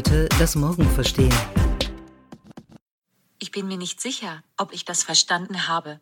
heute 0.00 0.30
das 0.38 0.56
Morgen 0.56 0.88
verstehen. 0.88 1.34
Ich 3.38 3.50
bin 3.50 3.68
mir 3.68 3.76
nicht 3.76 4.00
sicher, 4.00 4.42
ob 4.56 4.72
ich 4.72 4.86
das 4.86 5.02
verstanden 5.02 5.68
habe. 5.68 6.00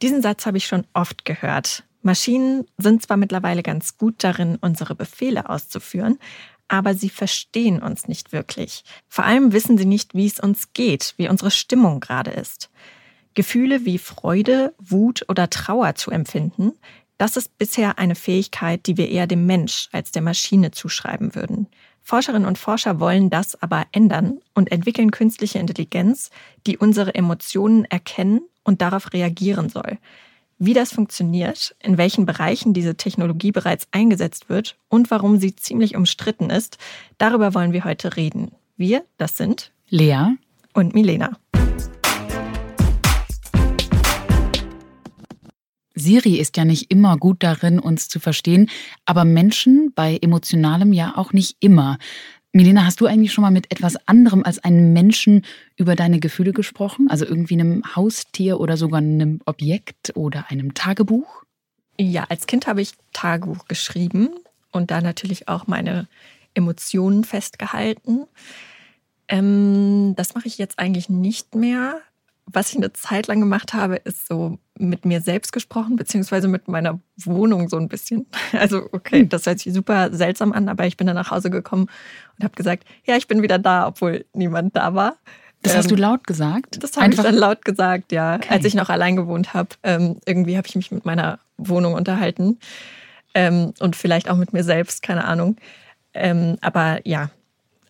Diesen 0.00 0.22
Satz 0.22 0.46
habe 0.46 0.58
ich 0.58 0.66
schon 0.66 0.86
oft 0.92 1.24
gehört. 1.24 1.82
Maschinen 2.02 2.66
sind 2.78 3.02
zwar 3.02 3.16
mittlerweile 3.16 3.64
ganz 3.64 3.98
gut 3.98 4.22
darin, 4.22 4.58
unsere 4.60 4.94
Befehle 4.94 5.48
auszuführen, 5.48 6.20
aber 6.68 6.94
sie 6.94 7.10
verstehen 7.10 7.82
uns 7.82 8.06
nicht 8.06 8.30
wirklich. 8.30 8.84
Vor 9.08 9.24
allem 9.24 9.52
wissen 9.52 9.76
sie 9.76 9.86
nicht, 9.86 10.14
wie 10.14 10.26
es 10.26 10.38
uns 10.38 10.72
geht, 10.72 11.14
wie 11.16 11.28
unsere 11.28 11.50
Stimmung 11.50 11.98
gerade 11.98 12.30
ist. 12.30 12.70
Gefühle 13.34 13.84
wie 13.84 13.98
Freude, 13.98 14.72
Wut 14.78 15.24
oder 15.28 15.50
Trauer 15.50 15.96
zu 15.96 16.12
empfinden, 16.12 16.74
das 17.18 17.36
ist 17.36 17.58
bisher 17.58 17.98
eine 17.98 18.14
Fähigkeit, 18.14 18.86
die 18.86 18.96
wir 18.96 19.08
eher 19.08 19.26
dem 19.26 19.46
Mensch 19.46 19.88
als 19.90 20.12
der 20.12 20.22
Maschine 20.22 20.70
zuschreiben 20.70 21.34
würden. 21.34 21.66
Forscherinnen 22.02 22.48
und 22.48 22.58
Forscher 22.58 23.00
wollen 23.00 23.30
das 23.30 23.60
aber 23.62 23.86
ändern 23.92 24.40
und 24.54 24.72
entwickeln 24.72 25.10
künstliche 25.10 25.58
Intelligenz, 25.58 26.30
die 26.66 26.76
unsere 26.76 27.14
Emotionen 27.14 27.84
erkennen 27.84 28.42
und 28.64 28.82
darauf 28.82 29.12
reagieren 29.12 29.68
soll. 29.68 29.98
Wie 30.58 30.74
das 30.74 30.92
funktioniert, 30.92 31.74
in 31.80 31.98
welchen 31.98 32.24
Bereichen 32.24 32.72
diese 32.72 32.96
Technologie 32.96 33.50
bereits 33.50 33.88
eingesetzt 33.90 34.48
wird 34.48 34.76
und 34.88 35.10
warum 35.10 35.40
sie 35.40 35.56
ziemlich 35.56 35.96
umstritten 35.96 36.50
ist, 36.50 36.78
darüber 37.18 37.54
wollen 37.54 37.72
wir 37.72 37.84
heute 37.84 38.16
reden. 38.16 38.52
Wir, 38.76 39.04
das 39.18 39.36
sind 39.36 39.72
Lea 39.88 40.36
und 40.72 40.94
Milena. 40.94 41.36
Siri 45.94 46.36
ist 46.36 46.56
ja 46.56 46.64
nicht 46.64 46.90
immer 46.90 47.16
gut 47.16 47.42
darin, 47.42 47.78
uns 47.78 48.08
zu 48.08 48.20
verstehen, 48.20 48.68
aber 49.04 49.24
Menschen 49.24 49.92
bei 49.94 50.18
emotionalem 50.20 50.92
ja 50.92 51.14
auch 51.16 51.32
nicht 51.32 51.56
immer. 51.60 51.98
Milena, 52.54 52.84
hast 52.84 53.00
du 53.00 53.06
eigentlich 53.06 53.32
schon 53.32 53.42
mal 53.42 53.50
mit 53.50 53.72
etwas 53.72 53.96
anderem 54.06 54.44
als 54.44 54.58
einem 54.58 54.92
Menschen 54.92 55.44
über 55.76 55.96
deine 55.96 56.20
Gefühle 56.20 56.52
gesprochen? 56.52 57.08
Also 57.08 57.24
irgendwie 57.24 57.54
einem 57.54 57.82
Haustier 57.96 58.60
oder 58.60 58.76
sogar 58.76 58.98
einem 58.98 59.40
Objekt 59.46 60.12
oder 60.16 60.50
einem 60.50 60.74
Tagebuch? 60.74 61.44
Ja, 61.98 62.24
als 62.28 62.46
Kind 62.46 62.66
habe 62.66 62.82
ich 62.82 62.92
Tagebuch 63.14 63.66
geschrieben 63.68 64.28
und 64.70 64.90
da 64.90 65.00
natürlich 65.00 65.48
auch 65.48 65.66
meine 65.66 66.08
Emotionen 66.52 67.24
festgehalten. 67.24 68.26
Ähm, 69.28 70.14
das 70.16 70.34
mache 70.34 70.46
ich 70.46 70.58
jetzt 70.58 70.78
eigentlich 70.78 71.08
nicht 71.08 71.54
mehr 71.54 72.02
was 72.46 72.70
ich 72.70 72.76
eine 72.76 72.92
Zeit 72.92 73.28
lang 73.28 73.40
gemacht 73.40 73.72
habe, 73.72 73.96
ist 73.96 74.26
so 74.26 74.58
mit 74.78 75.04
mir 75.04 75.20
selbst 75.20 75.52
gesprochen, 75.52 75.96
beziehungsweise 75.96 76.48
mit 76.48 76.68
meiner 76.68 77.00
Wohnung 77.16 77.68
so 77.68 77.76
ein 77.76 77.88
bisschen. 77.88 78.26
Also, 78.52 78.88
okay, 78.92 79.20
hm. 79.20 79.28
das 79.28 79.46
hört 79.46 79.60
sich 79.60 79.72
super 79.72 80.12
seltsam 80.12 80.52
an, 80.52 80.68
aber 80.68 80.86
ich 80.86 80.96
bin 80.96 81.06
dann 81.06 81.16
nach 81.16 81.30
Hause 81.30 81.50
gekommen 81.50 81.88
und 82.38 82.44
habe 82.44 82.54
gesagt, 82.54 82.84
ja, 83.04 83.16
ich 83.16 83.28
bin 83.28 83.42
wieder 83.42 83.58
da, 83.58 83.86
obwohl 83.86 84.24
niemand 84.34 84.76
da 84.76 84.94
war. 84.94 85.16
Das 85.62 85.76
hast 85.76 85.90
du 85.90 85.94
ähm, 85.94 86.00
laut 86.00 86.26
gesagt? 86.26 86.82
Das 86.82 86.96
habe 86.96 87.12
ich 87.12 87.20
dann 87.20 87.36
laut 87.36 87.64
gesagt, 87.64 88.10
ja. 88.10 88.34
Okay. 88.36 88.48
Als 88.50 88.64
ich 88.64 88.74
noch 88.74 88.88
allein 88.88 89.14
gewohnt 89.14 89.54
habe, 89.54 89.70
ähm, 89.84 90.16
irgendwie 90.26 90.56
habe 90.56 90.66
ich 90.66 90.74
mich 90.74 90.90
mit 90.90 91.04
meiner 91.04 91.38
Wohnung 91.56 91.94
unterhalten 91.94 92.58
ähm, 93.34 93.72
und 93.78 93.94
vielleicht 93.94 94.28
auch 94.28 94.36
mit 94.36 94.52
mir 94.52 94.64
selbst, 94.64 95.02
keine 95.02 95.24
Ahnung. 95.24 95.56
Aber 96.60 97.00
ja, 97.08 97.30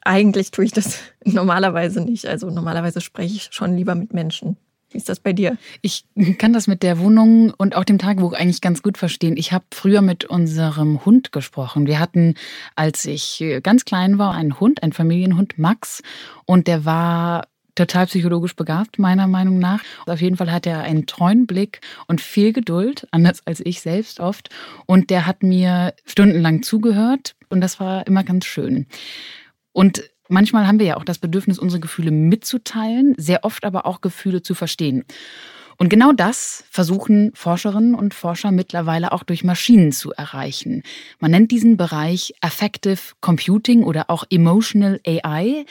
eigentlich 0.04 0.50
tue 0.50 0.64
ich 0.64 0.72
das 0.72 0.98
normalerweise 1.24 2.00
nicht. 2.00 2.26
Also 2.26 2.50
normalerweise 2.50 3.00
spreche 3.00 3.36
ich 3.36 3.48
schon 3.52 3.76
lieber 3.76 3.94
mit 3.94 4.12
Menschen. 4.12 4.56
Wie 4.90 4.98
ist 4.98 5.08
das 5.08 5.20
bei 5.20 5.32
dir? 5.32 5.56
Ich 5.80 6.04
kann 6.36 6.52
das 6.52 6.66
mit 6.66 6.82
der 6.82 6.98
Wohnung 6.98 7.54
und 7.56 7.76
auch 7.76 7.84
dem 7.84 7.98
Tagebuch 7.98 8.34
eigentlich 8.34 8.60
ganz 8.60 8.82
gut 8.82 8.98
verstehen. 8.98 9.38
Ich 9.38 9.52
habe 9.52 9.64
früher 9.72 10.02
mit 10.02 10.26
unserem 10.26 11.04
Hund 11.06 11.32
gesprochen. 11.32 11.86
Wir 11.86 11.98
hatten, 11.98 12.34
als 12.76 13.06
ich 13.06 13.42
ganz 13.62 13.86
klein 13.86 14.18
war, 14.18 14.34
einen 14.34 14.60
Hund, 14.60 14.82
einen 14.82 14.92
Familienhund, 14.92 15.56
Max. 15.56 16.02
Und 16.44 16.66
der 16.66 16.84
war 16.84 17.46
total 17.74 18.06
psychologisch 18.06 18.54
begabt, 18.54 18.98
meiner 18.98 19.26
Meinung 19.26 19.58
nach. 19.58 19.82
Auf 20.06 20.20
jeden 20.20 20.36
Fall 20.36 20.52
hat 20.52 20.66
er 20.66 20.80
einen 20.82 21.06
treuen 21.06 21.46
Blick 21.46 21.80
und 22.06 22.20
viel 22.20 22.52
Geduld, 22.52 23.06
anders 23.10 23.40
als 23.46 23.60
ich 23.64 23.80
selbst 23.80 24.20
oft. 24.20 24.50
Und 24.84 25.08
der 25.08 25.26
hat 25.26 25.42
mir 25.42 25.94
stundenlang 26.04 26.62
zugehört 26.62 27.34
und 27.48 27.60
das 27.62 27.80
war 27.80 28.06
immer 28.06 28.24
ganz 28.24 28.44
schön. 28.44 28.86
Und 29.72 30.10
manchmal 30.28 30.66
haben 30.66 30.78
wir 30.78 30.86
ja 30.86 30.96
auch 30.96 31.04
das 31.04 31.18
Bedürfnis, 31.18 31.58
unsere 31.58 31.80
Gefühle 31.80 32.10
mitzuteilen, 32.10 33.14
sehr 33.16 33.44
oft 33.44 33.64
aber 33.64 33.86
auch 33.86 34.00
Gefühle 34.00 34.42
zu 34.42 34.54
verstehen. 34.54 35.04
Und 35.78 35.88
genau 35.88 36.12
das 36.12 36.64
versuchen 36.70 37.32
Forscherinnen 37.34 37.94
und 37.94 38.14
Forscher 38.14 38.52
mittlerweile 38.52 39.12
auch 39.12 39.24
durch 39.24 39.42
Maschinen 39.42 39.90
zu 39.90 40.12
erreichen. 40.12 40.82
Man 41.18 41.30
nennt 41.30 41.50
diesen 41.50 41.76
Bereich 41.76 42.34
Affective 42.40 43.00
Computing 43.20 43.82
oder 43.82 44.08
auch 44.08 44.24
Emotional 44.30 45.00
AI. 45.06 45.64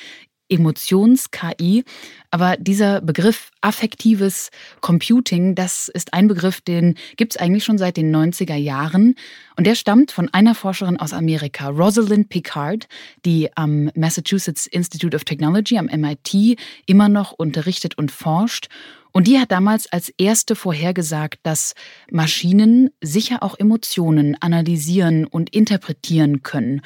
Emotions-KI. 0.52 1.84
Aber 2.30 2.56
dieser 2.58 3.02
Begriff 3.02 3.52
affektives 3.62 4.52
Computing, 4.82 5.56
das 5.56 5.88
ist 5.88 6.14
ein 6.14 6.28
Begriff, 6.28 6.62
den 6.62 6.96
gibt 7.18 7.34
es 7.34 7.38
eigentlich 7.38 7.64
schon 7.64 7.78
seit 7.78 7.98
den 7.98 8.16
90er 8.16 8.56
Jahren. 8.56 9.16
Und 9.58 9.66
der 9.66 9.76
stammt 9.76 10.12
von 10.12 10.30
einer 10.34 10.56
Forscherin 10.56 10.98
aus 10.98 11.14
Amerika, 11.14 11.70
Rosalind 11.70 12.30
Picard, 12.30 12.88
die 13.26 13.50
am 13.56 13.90
Massachusetts 13.96 14.68
Institute 14.68 15.16
of 15.16 15.24
Technology, 15.24 15.78
am 15.78 15.86
MIT, 15.86 16.58
immer 16.86 17.10
noch 17.10 17.32
unterrichtet 17.32 17.98
und 17.98 18.12
forscht. 18.12 18.68
Und 19.12 19.28
die 19.28 19.40
hat 19.40 19.52
damals 19.52 19.92
als 19.92 20.10
erste 20.18 20.56
vorhergesagt, 20.56 21.40
dass 21.44 21.76
Maschinen 22.10 22.92
sicher 23.02 23.44
auch 23.44 23.60
Emotionen 23.60 24.38
analysieren 24.40 25.26
und 25.26 25.54
interpretieren 25.54 26.44
können. 26.44 26.82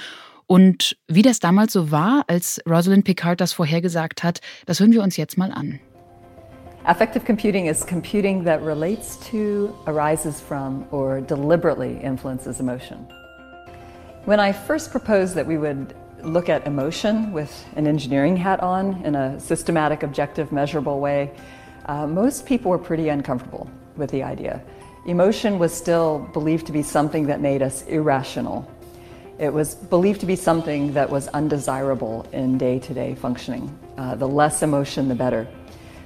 Und 0.48 0.96
wie 1.08 1.22
das 1.22 1.40
damals 1.40 1.74
so 1.74 1.92
war, 1.92 2.24
als 2.28 2.62
Rosalind 2.70 3.06
Picard 3.06 3.42
das 3.42 3.54
vorhergesagt 3.54 4.24
hat, 4.24 4.42
das 4.66 4.80
hören 4.80 4.92
wir 4.92 5.02
uns 5.02 5.18
jetzt 5.18 5.38
mal 5.38 5.52
an. 5.52 5.80
Affective 6.86 7.26
computing 7.26 7.66
is 7.66 7.84
computing 7.84 8.44
that 8.46 8.62
relates 8.62 9.18
to, 9.32 9.76
arises 9.88 10.40
from, 10.40 10.86
or 10.92 11.20
deliberately 11.20 12.00
influences 12.04 12.60
emotion. 12.60 13.08
When 14.26 14.40
I 14.40 14.54
first 14.54 14.92
proposed 14.92 15.36
that 15.36 15.48
we 15.48 15.58
would 15.58 15.96
look 16.24 16.48
at 16.48 16.68
emotion 16.68 17.34
with 17.34 17.50
an 17.76 17.88
engineering 17.88 18.38
hat 18.38 18.60
on 18.62 19.02
in 19.04 19.16
a 19.16 19.40
systematic, 19.40 20.04
objective, 20.04 20.52
measurable 20.52 21.00
way, 21.00 21.32
uh, 21.88 22.06
most 22.06 22.46
people 22.46 22.70
were 22.70 22.78
pretty 22.78 23.10
uncomfortable 23.10 23.68
with 23.98 24.12
the 24.12 24.22
idea. 24.22 24.62
Emotion 25.08 25.58
was 25.58 25.74
still 25.74 26.28
believed 26.34 26.68
to 26.68 26.72
be 26.72 26.84
something 26.84 27.26
that 27.28 27.42
made 27.42 27.64
us 27.64 27.84
irrational 27.88 28.68
It 29.38 29.52
was 29.52 29.76
believed 29.76 30.22
to 30.22 30.26
be 30.26 30.38
something 30.38 30.94
that 30.94 31.10
was 31.10 31.28
undesirable 31.30 32.26
in 32.32 32.58
day 32.58 32.80
to 32.80 32.94
day 32.94 33.16
functioning. 33.16 33.68
Uh, 33.98 34.16
the 34.16 34.28
less 34.28 34.64
emotion, 34.64 35.10
the 35.10 35.16
better. 35.16 35.46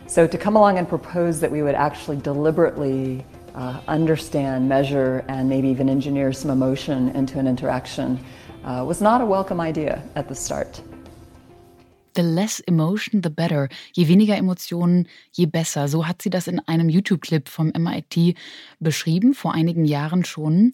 So 0.08 0.26
to 0.26 0.38
come 0.38 0.56
along 0.56 0.80
and 0.80 0.90
propose 0.90 1.40
that 1.42 1.52
we 1.52 1.62
would 1.62 1.76
actually 1.76 2.18
deliberately 2.18 3.24
uh, 3.54 3.82
understand, 3.88 4.68
measure, 4.68 5.24
and 5.28 5.48
maybe 5.48 5.68
even 5.68 5.90
engineer 5.90 6.34
some 6.34 6.50
emotion 6.50 7.10
into 7.10 7.38
an 7.38 7.48
interaction 7.48 8.20
uh, 8.66 8.84
was 8.88 9.00
not 9.00 9.22
a 9.22 9.26
welcome 9.26 9.62
idea 9.62 10.02
at 10.16 10.28
the 10.28 10.34
start. 10.34 10.82
The 12.16 12.24
less 12.24 12.60
emotion, 12.62 13.22
the 13.22 13.30
better. 13.30 13.70
Je 13.96 14.08
weniger 14.08 14.36
Emotionen, 14.36 15.08
je 15.32 15.46
besser. 15.46 15.88
So 15.88 16.08
hat 16.08 16.24
sie 16.24 16.32
das 16.32 16.48
in 16.48 16.60
einem 16.68 16.90
YouTube-Clip 16.90 17.48
vom 17.48 17.72
MIT 17.76 18.36
beschrieben, 18.80 19.36
vor 19.36 19.54
einigen 19.54 19.86
Jahren 19.86 20.26
schon. 20.26 20.74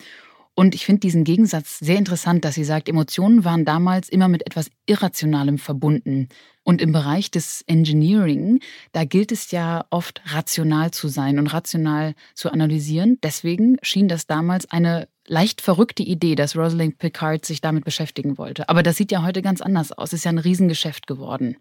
Und 0.56 0.74
ich 0.74 0.86
finde 0.86 1.02
diesen 1.02 1.26
Gegensatz 1.26 1.80
sehr 1.80 1.98
interessant, 1.98 2.46
dass 2.46 2.56
sie 2.56 2.64
sagt, 2.64 2.88
Emotionen 2.88 3.44
waren 3.44 3.66
damals 3.66 4.08
immer 4.08 4.30
mit 4.30 4.46
etwas 4.46 4.72
Irrationalem 4.86 5.58
verbunden. 5.58 6.30
Und 6.64 6.82
im 6.82 6.94
Bereich 6.94 7.30
des 7.30 7.64
Engineering, 7.68 8.62
da 8.94 9.04
gilt 9.04 9.34
es 9.34 9.52
ja 9.52 9.86
oft 9.90 10.22
rational 10.28 10.92
zu 10.92 11.10
sein 11.10 11.38
und 11.40 11.48
rational 11.48 12.16
zu 12.34 12.52
analysieren. 12.52 13.20
Deswegen 13.22 13.78
schien 13.84 14.08
das 14.08 14.28
damals 14.28 14.72
eine 14.72 15.10
leicht 15.28 15.62
verrückte 15.62 16.04
Idee, 16.04 16.36
dass 16.36 16.56
Rosalind 16.56 16.98
Picard 17.00 17.46
sich 17.46 17.60
damit 17.60 17.84
beschäftigen 17.84 18.38
wollte. 18.38 18.70
Aber 18.70 18.82
das 18.82 18.96
sieht 18.96 19.12
ja 19.12 19.24
heute 19.24 19.42
ganz 19.42 19.60
anders 19.60 19.92
aus. 19.92 20.14
Ist 20.14 20.24
ja 20.24 20.32
ein 20.32 20.40
Riesengeschäft 20.40 21.06
geworden. 21.06 21.58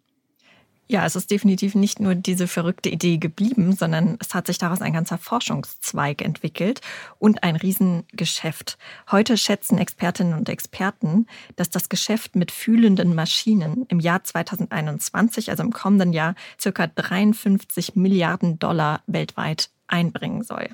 Ja, 0.87 1.07
es 1.07 1.17
ist 1.17 1.31
definitiv 1.31 1.75
nicht 1.75 1.99
nur 1.99 2.15
diese 2.15 2.47
verrückte 2.47 2.91
Idee 2.91 3.17
geblieben, 3.17 3.75
sondern 3.75 4.19
es 4.21 4.35
hat 4.35 4.47
sich 4.47 4.59
daraus 4.59 4.83
ein 4.83 4.93
ganzer 4.93 5.17
Forschungszweig 5.17 6.21
entwickelt 6.21 6.83
und 7.19 7.43
ein 7.43 7.57
Riesengeschäft. 7.57 8.77
Heute 9.11 9.39
schätzen 9.39 9.79
Expertinnen 9.79 10.35
und 10.35 10.51
Experten, 10.51 11.27
dass 11.57 11.71
das 11.71 11.89
Geschäft 11.89 12.37
mit 12.37 12.51
fühlenden 12.51 13.15
Maschinen 13.15 13.87
im 13.89 13.99
Jahr 13.99 14.25
2021, 14.25 15.51
also 15.51 15.63
im 15.63 15.73
kommenden 15.73 16.13
Jahr, 16.13 16.35
circa 16.61 16.87
53 16.87 17.97
Milliarden 17.97 18.59
Dollar 18.59 19.01
weltweit 19.07 19.71
einbringen 19.87 20.43
soll. 20.43 20.69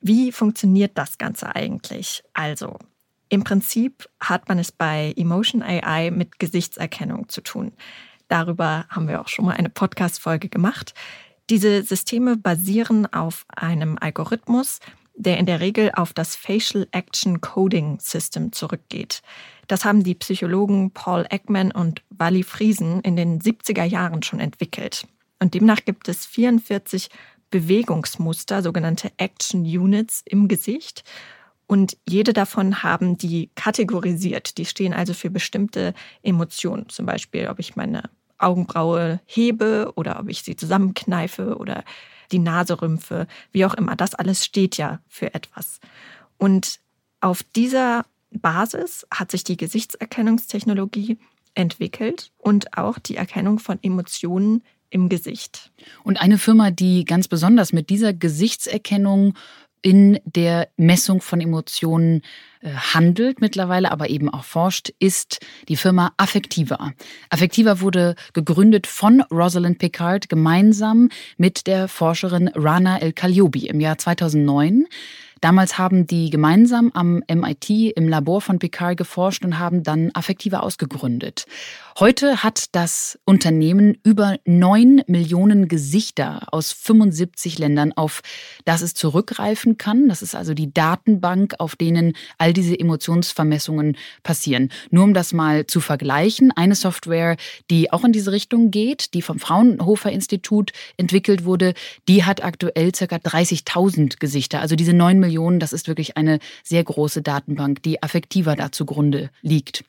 Wie 0.00 0.32
funktioniert 0.32 0.98
das 0.98 1.16
Ganze 1.16 1.54
eigentlich? 1.54 2.24
Also, 2.32 2.76
im 3.28 3.44
Prinzip 3.44 4.08
hat 4.20 4.48
man 4.48 4.58
es 4.58 4.72
bei 4.72 5.14
Emotion 5.16 5.62
AI 5.62 6.10
mit 6.10 6.38
Gesichtserkennung 6.38 7.28
zu 7.28 7.40
tun. 7.40 7.72
Darüber 8.28 8.86
haben 8.88 9.08
wir 9.08 9.20
auch 9.20 9.28
schon 9.28 9.44
mal 9.44 9.56
eine 9.56 9.70
Podcast-Folge 9.70 10.48
gemacht. 10.48 10.94
Diese 11.50 11.82
Systeme 11.82 12.36
basieren 12.36 13.12
auf 13.12 13.44
einem 13.48 13.98
Algorithmus, 14.00 14.80
der 15.14 15.38
in 15.38 15.46
der 15.46 15.60
Regel 15.60 15.92
auf 15.94 16.12
das 16.12 16.34
Facial 16.34 16.88
Action 16.90 17.40
Coding 17.40 17.98
System 18.00 18.52
zurückgeht. 18.52 19.22
Das 19.66 19.84
haben 19.84 20.02
die 20.02 20.14
Psychologen 20.14 20.90
Paul 20.90 21.26
Ekman 21.30 21.70
und 21.70 22.02
Wally 22.10 22.42
Friesen 22.42 23.00
in 23.00 23.16
den 23.16 23.40
70er 23.40 23.84
Jahren 23.84 24.22
schon 24.22 24.40
entwickelt. 24.40 25.06
Und 25.38 25.54
demnach 25.54 25.84
gibt 25.84 26.08
es 26.08 26.26
44 26.26 27.10
Bewegungsmuster, 27.50 28.62
sogenannte 28.62 29.12
Action 29.16 29.62
Units 29.62 30.22
im 30.24 30.48
Gesicht. 30.48 31.04
Und 31.66 31.96
jede 32.06 32.32
davon 32.32 32.82
haben 32.82 33.16
die 33.16 33.50
kategorisiert. 33.54 34.58
Die 34.58 34.66
stehen 34.66 34.92
also 34.92 35.14
für 35.14 35.30
bestimmte 35.30 35.94
Emotionen. 36.22 36.88
Zum 36.88 37.06
Beispiel, 37.06 37.48
ob 37.48 37.58
ich 37.58 37.76
meine 37.76 38.10
Augenbraue 38.38 39.20
hebe 39.26 39.92
oder 39.94 40.20
ob 40.20 40.28
ich 40.28 40.42
sie 40.42 40.56
zusammenkneife 40.56 41.56
oder 41.56 41.84
die 42.32 42.38
Nase 42.38 42.80
rümpfe, 42.80 43.26
wie 43.52 43.64
auch 43.64 43.74
immer. 43.74 43.96
Das 43.96 44.14
alles 44.14 44.44
steht 44.44 44.76
ja 44.76 45.00
für 45.08 45.34
etwas. 45.34 45.80
Und 46.36 46.80
auf 47.20 47.42
dieser 47.42 48.04
Basis 48.30 49.06
hat 49.10 49.30
sich 49.30 49.44
die 49.44 49.56
Gesichtserkennungstechnologie 49.56 51.18
entwickelt 51.54 52.32
und 52.38 52.76
auch 52.76 52.98
die 52.98 53.16
Erkennung 53.16 53.58
von 53.58 53.78
Emotionen 53.82 54.62
im 54.90 55.08
Gesicht. 55.08 55.72
Und 56.02 56.20
eine 56.20 56.38
Firma, 56.38 56.70
die 56.70 57.04
ganz 57.04 57.28
besonders 57.28 57.72
mit 57.72 57.90
dieser 57.90 58.12
Gesichtserkennung 58.12 59.34
in 59.84 60.18
der 60.24 60.68
Messung 60.78 61.20
von 61.20 61.42
Emotionen 61.42 62.22
äh, 62.62 62.70
handelt 62.70 63.42
mittlerweile, 63.42 63.92
aber 63.92 64.08
eben 64.08 64.32
auch 64.32 64.44
forscht, 64.44 64.88
ist 64.98 65.40
die 65.68 65.76
Firma 65.76 66.12
Affectiva. 66.16 66.92
Affectiva 67.28 67.82
wurde 67.82 68.14
gegründet 68.32 68.86
von 68.86 69.20
Rosalind 69.30 69.78
Picard 69.78 70.30
gemeinsam 70.30 71.10
mit 71.36 71.66
der 71.66 71.86
Forscherin 71.88 72.48
Rana 72.54 72.98
El 72.98 73.12
Khaliobi 73.12 73.66
im 73.66 73.78
Jahr 73.78 73.98
2009. 73.98 74.86
Damals 75.42 75.76
haben 75.76 76.06
die 76.06 76.30
gemeinsam 76.30 76.90
am 76.94 77.22
MIT 77.28 77.68
im 77.68 78.08
Labor 78.08 78.40
von 78.40 78.58
Picard 78.58 78.96
geforscht 78.96 79.44
und 79.44 79.58
haben 79.58 79.82
dann 79.82 80.10
Affektiva 80.14 80.60
ausgegründet. 80.60 81.44
Heute 82.00 82.42
hat 82.42 82.74
das 82.74 83.20
Unternehmen 83.24 83.96
über 84.02 84.38
neun 84.44 85.02
Millionen 85.06 85.68
Gesichter 85.68 86.48
aus 86.50 86.72
75 86.72 87.60
Ländern, 87.60 87.92
auf 87.92 88.22
das 88.64 88.82
es 88.82 88.94
zurückgreifen 88.94 89.78
kann. 89.78 90.08
Das 90.08 90.20
ist 90.20 90.34
also 90.34 90.54
die 90.54 90.74
Datenbank, 90.74 91.54
auf 91.60 91.76
denen 91.76 92.14
all 92.36 92.52
diese 92.52 92.76
Emotionsvermessungen 92.76 93.96
passieren. 94.24 94.72
Nur 94.90 95.04
um 95.04 95.14
das 95.14 95.32
mal 95.32 95.68
zu 95.68 95.80
vergleichen, 95.80 96.50
eine 96.50 96.74
Software, 96.74 97.36
die 97.70 97.92
auch 97.92 98.02
in 98.02 98.10
diese 98.10 98.32
Richtung 98.32 98.72
geht, 98.72 99.14
die 99.14 99.22
vom 99.22 99.38
Fraunhofer 99.38 100.10
Institut 100.10 100.72
entwickelt 100.96 101.44
wurde, 101.44 101.74
die 102.08 102.24
hat 102.24 102.42
aktuell 102.42 102.90
ca. 102.90 103.04
30.000 103.04 104.18
Gesichter. 104.18 104.60
Also 104.60 104.74
diese 104.74 104.94
neun 104.94 105.20
Millionen, 105.20 105.60
das 105.60 105.72
ist 105.72 105.86
wirklich 105.86 106.16
eine 106.16 106.40
sehr 106.64 106.82
große 106.82 107.22
Datenbank, 107.22 107.84
die 107.84 108.02
affektiver 108.02 108.56
da 108.56 108.72
zugrunde 108.72 109.30
liegt. 109.42 109.84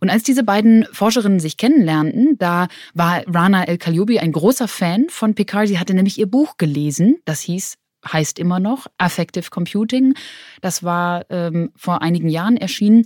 Und 0.00 0.10
als 0.10 0.24
diese 0.24 0.42
beiden 0.42 0.86
Forscherinnen 0.92 1.43
sich 1.44 1.56
kennenlernten, 1.56 2.36
da 2.38 2.66
war 2.94 3.22
Rana 3.26 3.64
El 3.64 3.78
Kalyubi 3.78 4.18
ein 4.18 4.32
großer 4.32 4.66
Fan 4.66 5.06
von 5.08 5.34
Picard. 5.34 5.68
Sie 5.68 5.78
hatte 5.78 5.94
nämlich 5.94 6.18
ihr 6.18 6.26
Buch 6.26 6.56
gelesen, 6.58 7.18
das 7.24 7.40
hieß 7.40 7.76
heißt 8.12 8.38
immer 8.38 8.60
noch 8.60 8.86
Affective 8.98 9.48
Computing. 9.50 10.14
Das 10.60 10.82
war 10.82 11.24
ähm, 11.30 11.72
vor 11.74 12.02
einigen 12.02 12.28
Jahren 12.28 12.56
erschienen. 12.56 13.04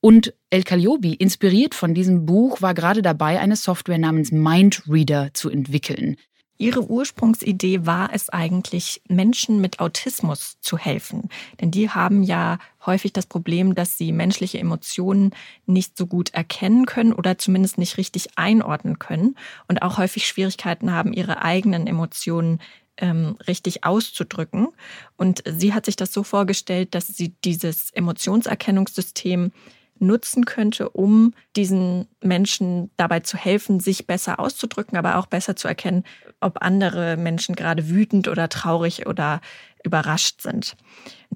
Und 0.00 0.34
El 0.48 0.62
Kaliobi, 0.62 1.14
inspiriert 1.14 1.74
von 1.74 1.92
diesem 1.94 2.24
Buch, 2.24 2.62
war 2.62 2.72
gerade 2.72 3.02
dabei, 3.02 3.38
eine 3.38 3.56
Software 3.56 3.98
namens 3.98 4.32
Mindreader 4.32 5.34
zu 5.34 5.50
entwickeln. 5.50 6.16
Ihre 6.60 6.90
Ursprungsidee 6.90 7.86
war 7.86 8.10
es 8.12 8.28
eigentlich, 8.28 9.00
Menschen 9.08 9.62
mit 9.62 9.80
Autismus 9.80 10.60
zu 10.60 10.76
helfen. 10.76 11.30
Denn 11.58 11.70
die 11.70 11.88
haben 11.88 12.22
ja 12.22 12.58
häufig 12.84 13.14
das 13.14 13.24
Problem, 13.24 13.74
dass 13.74 13.96
sie 13.96 14.12
menschliche 14.12 14.58
Emotionen 14.58 15.30
nicht 15.64 15.96
so 15.96 16.06
gut 16.06 16.34
erkennen 16.34 16.84
können 16.84 17.14
oder 17.14 17.38
zumindest 17.38 17.78
nicht 17.78 17.96
richtig 17.96 18.36
einordnen 18.36 18.98
können 18.98 19.36
und 19.68 19.80
auch 19.80 19.96
häufig 19.96 20.28
Schwierigkeiten 20.28 20.92
haben, 20.92 21.14
ihre 21.14 21.40
eigenen 21.40 21.86
Emotionen 21.86 22.60
ähm, 22.98 23.38
richtig 23.48 23.84
auszudrücken. 23.84 24.68
Und 25.16 25.42
sie 25.46 25.72
hat 25.72 25.86
sich 25.86 25.96
das 25.96 26.12
so 26.12 26.22
vorgestellt, 26.22 26.94
dass 26.94 27.06
sie 27.06 27.32
dieses 27.42 27.90
Emotionserkennungssystem 27.92 29.52
nutzen 30.00 30.44
könnte, 30.44 30.90
um 30.90 31.34
diesen 31.56 32.08
Menschen 32.22 32.90
dabei 32.96 33.20
zu 33.20 33.36
helfen, 33.36 33.80
sich 33.80 34.06
besser 34.06 34.40
auszudrücken, 34.40 34.96
aber 34.98 35.16
auch 35.16 35.26
besser 35.26 35.56
zu 35.56 35.68
erkennen, 35.68 36.04
ob 36.40 36.62
andere 36.62 37.16
Menschen 37.16 37.54
gerade 37.54 37.88
wütend 37.88 38.28
oder 38.28 38.48
traurig 38.48 39.06
oder 39.06 39.40
überrascht 39.84 40.42
sind. 40.42 40.76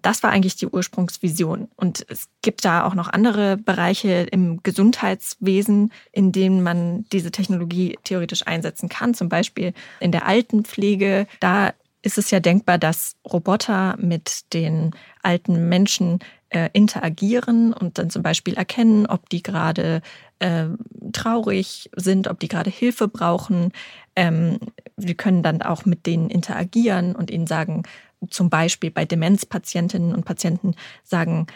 Das 0.03 0.23
war 0.23 0.31
eigentlich 0.31 0.57
die 0.57 0.67
Ursprungsvision. 0.67 1.69
Und 1.77 2.05
es 2.09 2.29
gibt 2.43 2.65
da 2.65 2.85
auch 2.85 2.95
noch 2.95 3.09
andere 3.09 3.57
Bereiche 3.57 4.27
im 4.31 4.63
Gesundheitswesen, 4.63 5.93
in 6.13 6.33
denen 6.33 6.63
man 6.63 7.07
diese 7.11 7.31
Technologie 7.31 7.99
theoretisch 8.05 8.47
einsetzen 8.47 8.89
kann. 8.89 9.15
Zum 9.15 9.29
Beispiel 9.29 9.73
in 10.01 10.13
der 10.13 10.27
Altenpflege. 10.27 11.27
Da 11.41 11.73
ist 12.03 12.19
es 12.19 12.31
ja 12.31 12.39
denkbar, 12.39 12.77
dass 12.77 13.17
Roboter 13.25 13.97
mit 13.99 14.53
den 14.53 14.91
alten 15.23 15.69
Menschen 15.71 16.19
äh, 16.55 16.71
interagieren 16.73 17.73
und 17.73 17.99
dann 17.99 18.11
zum 18.11 18.23
Beispiel 18.23 18.55
erkennen, 18.55 19.07
ob 19.07 19.29
die 19.29 19.43
gerade 19.43 20.03
äh, 20.39 20.67
traurig 21.13 21.91
sind, 21.97 22.29
ob 22.29 22.39
die 22.39 22.47
gerade 22.47 22.71
Hilfe 22.71 23.09
brauchen. 23.09 23.73
Ähm, 24.15 24.61
wir 24.97 25.17
können 25.17 25.43
dann 25.43 25.63
auch 25.63 25.85
mit 25.85 26.07
denen 26.07 26.31
interagieren 26.31 27.17
und 27.17 27.33
ihnen 27.33 27.49
sagen, 27.49 27.83
zum 28.31 28.51
Beispiel 28.51 28.93
bei 28.93 29.05
Demenzpatientinnen 29.05 30.15
und 30.15 30.25
Patienten 30.25 30.77
sagen, 31.03 31.49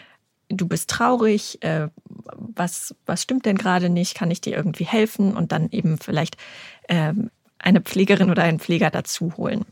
du 0.49 0.67
bist 0.67 0.89
traurig, 0.89 1.63
äh, 1.63 1.87
was, 2.35 2.93
was 3.05 3.21
stimmt 3.21 3.45
denn 3.45 3.57
gerade 3.57 3.89
nicht, 3.89 4.15
kann 4.15 4.31
ich 4.31 4.41
dir 4.41 4.57
irgendwie 4.57 4.85
helfen 4.85 5.37
und 5.37 5.53
dann 5.53 5.69
eben 5.69 5.97
vielleicht 5.97 6.35
äh, 6.89 7.13
eine 7.57 7.79
Pflegerin 7.79 8.29
oder 8.29 8.43
einen 8.43 8.59
Pfleger 8.59 8.89
dazu 8.89 9.37
holen. 9.37 9.65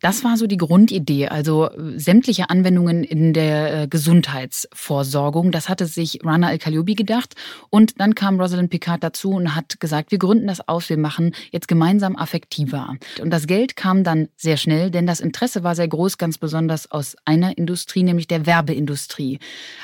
Das 0.00 0.22
war 0.22 0.36
so 0.36 0.46
die 0.46 0.56
Grundidee, 0.56 1.28
also 1.28 1.70
äh, 1.70 1.98
sämtliche 1.98 2.50
Anwendungen 2.50 3.02
in 3.02 3.32
der 3.32 3.82
äh, 3.82 3.88
Gesundheitsvorsorgung. 3.88 5.50
Das 5.50 5.68
hatte 5.68 5.86
sich 5.86 6.20
Rana 6.24 6.52
El-Kalyubi 6.52 6.94
gedacht. 6.94 7.34
Und 7.70 8.00
dann 8.00 8.14
kam 8.14 8.40
Rosalind 8.40 8.70
Picard 8.70 9.02
dazu 9.02 9.30
und 9.30 9.54
hat 9.54 9.80
gesagt, 9.80 10.10
wir 10.12 10.18
gründen 10.18 10.46
das 10.46 10.66
aus, 10.68 10.88
wir 10.88 10.98
machen 10.98 11.34
jetzt 11.50 11.68
gemeinsam 11.68 12.16
affektiver. 12.16 12.96
Und 13.20 13.30
das 13.30 13.46
Geld 13.46 13.76
kam 13.76 14.04
dann 14.04 14.28
sehr 14.36 14.56
schnell, 14.56 14.90
denn 14.90 15.06
das 15.06 15.20
Interesse 15.20 15.64
war 15.64 15.74
sehr 15.74 15.88
groß, 15.88 16.18
ganz 16.18 16.38
besonders 16.38 16.90
aus 16.90 17.16
einer 17.24 17.58
Industrie, 17.58 18.02
nämlich 18.02 18.28
der 18.28 18.46
Werbeindustrie. 18.46 19.38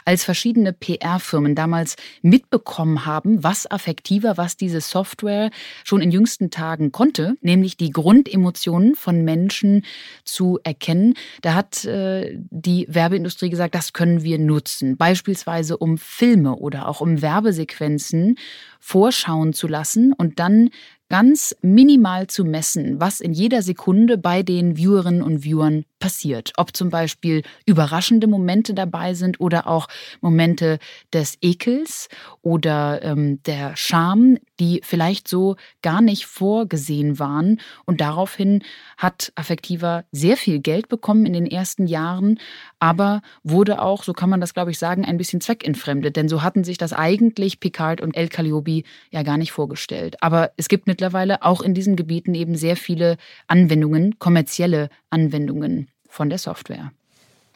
Als 0.05 0.25
verschiedene 0.25 0.73
PR-Firmen 0.73 1.55
damals 1.55 1.97
mitbekommen 2.23 3.05
haben, 3.07 3.43
was 3.43 3.69
affektiver, 3.71 4.37
was 4.37 4.57
diese 4.57 4.81
Software 4.81 5.51
schon 5.83 6.01
in 6.01 6.11
jüngsten 6.11 6.51
Tagen 6.51 6.93
konnte, 6.93 7.37
nämlich 7.41 7.77
die 7.77 7.91
Grundemotionen 7.91 8.95
von 8.95 9.25
Menschen, 9.25 9.83
zu 10.25 10.59
erkennen. 10.65 11.15
Da 11.43 11.55
hat 11.55 11.85
äh, 11.85 12.39
die 12.51 12.87
Werbeindustrie 12.89 13.51
gesagt, 13.51 13.75
das 13.75 13.93
können 13.93 14.23
wir 14.23 14.39
nutzen, 14.39 14.97
beispielsweise 14.97 15.77
um 15.77 15.99
Filme 15.99 16.57
oder 16.57 16.89
auch 16.89 17.01
um 17.01 17.23
Werbesequenzen 17.23 18.37
vorschauen 18.81 19.53
zu 19.53 19.67
lassen 19.67 20.13
und 20.13 20.39
dann 20.39 20.71
ganz 21.09 21.55
minimal 21.63 22.27
zu 22.27 22.45
messen, 22.45 23.01
was 23.01 23.21
in 23.21 23.33
jeder 23.33 23.63
Sekunde 23.63 24.19
bei 24.19 24.43
den 24.43 24.77
Viewerinnen 24.77 25.23
und 25.23 25.45
Viewern 25.45 25.85
passiert. 26.05 26.53
Ob 26.59 26.77
zum 26.77 26.91
Beispiel 26.91 27.43
überraschende 27.65 28.27
Momente 28.27 28.75
dabei 28.75 29.15
sind 29.15 29.41
oder 29.41 29.67
auch 29.67 29.89
Momente 30.21 30.79
des 31.15 31.39
Ekels 31.41 32.11
oder 32.43 33.03
ähm, 33.03 33.43
der 33.45 33.75
Scham, 33.75 34.37
die 34.61 34.83
vielleicht 34.85 35.29
so 35.29 35.57
gar 35.81 36.03
nicht 36.03 36.27
vorgesehen 36.27 37.19
waren. 37.19 37.59
Und 37.87 38.03
daraufhin 38.03 38.65
hat 38.99 39.33
Affektiva 39.35 40.05
sehr 40.13 40.37
viel 40.37 40.59
Geld 40.59 40.91
bekommen 40.91 41.25
in 41.25 41.33
den 41.33 41.47
ersten 41.47 41.87
Jahren, 41.87 42.39
aber 42.81 43.23
wurde 43.43 43.81
auch, 43.81 44.03
so 44.03 44.13
kann 44.13 44.29
man 44.29 44.43
das 44.43 44.53
glaube 44.53 44.73
ich 44.73 44.79
sagen, 44.79 45.07
ein 45.07 45.17
bisschen 45.17 45.41
zweckentfremdet. 45.41 46.17
Denn 46.17 46.29
so 46.29 46.43
hatten 46.43 46.65
sich 46.65 46.77
das 46.77 46.93
eigentlich 46.93 47.61
Picard 47.61 48.03
und 48.03 48.15
El 48.15 48.29
Calliope 48.29 48.83
ja 49.11 49.23
gar 49.23 49.39
nicht 49.39 49.53
vorgestellt. 49.53 50.23
Aber 50.23 50.53
es 50.59 50.69
gibt 50.69 50.87
mittlerweile 50.87 51.43
auch 51.43 51.63
in 51.63 51.73
diesen 51.73 51.97
Gebieten 51.97 52.35
eben 52.35 52.57
sehr 52.57 52.77
viele 52.77 53.17
Anwendungen, 53.47 54.19
kommerzielle 54.19 54.91
Anwendungen 55.09 55.89
von 56.15 56.31
der 56.31 56.39
Software. 56.39 56.93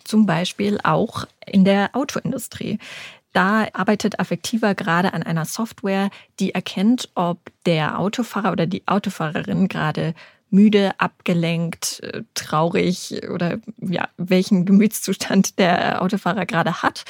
Zum 0.05 0.27
Beispiel 0.27 0.79
auch 0.83 1.27
in 1.47 1.65
der 1.65 1.95
Autoindustrie. 1.95 2.79
Da 3.33 3.69
arbeitet 3.73 4.19
Affektiva 4.19 4.73
gerade 4.73 5.12
an 5.12 5.23
einer 5.23 5.45
Software, 5.45 6.11
die 6.41 6.55
erkennt, 6.55 7.09
ob 7.15 7.38
der 7.67 7.99
Autofahrer 7.99 8.53
oder 8.53 8.67
die 8.67 8.83
Autofahrerin 8.87 9.69
gerade 9.69 10.15
müde, 10.50 10.93
abgelenkt, 10.99 12.00
äh, 12.03 12.23
traurig 12.35 13.21
oder 13.31 13.59
ja, 13.81 14.09
welchen 14.17 14.65
Gemütszustand 14.65 15.59
der 15.59 16.03
Autofahrer 16.03 16.47
gerade 16.47 16.83
hat. 16.83 17.05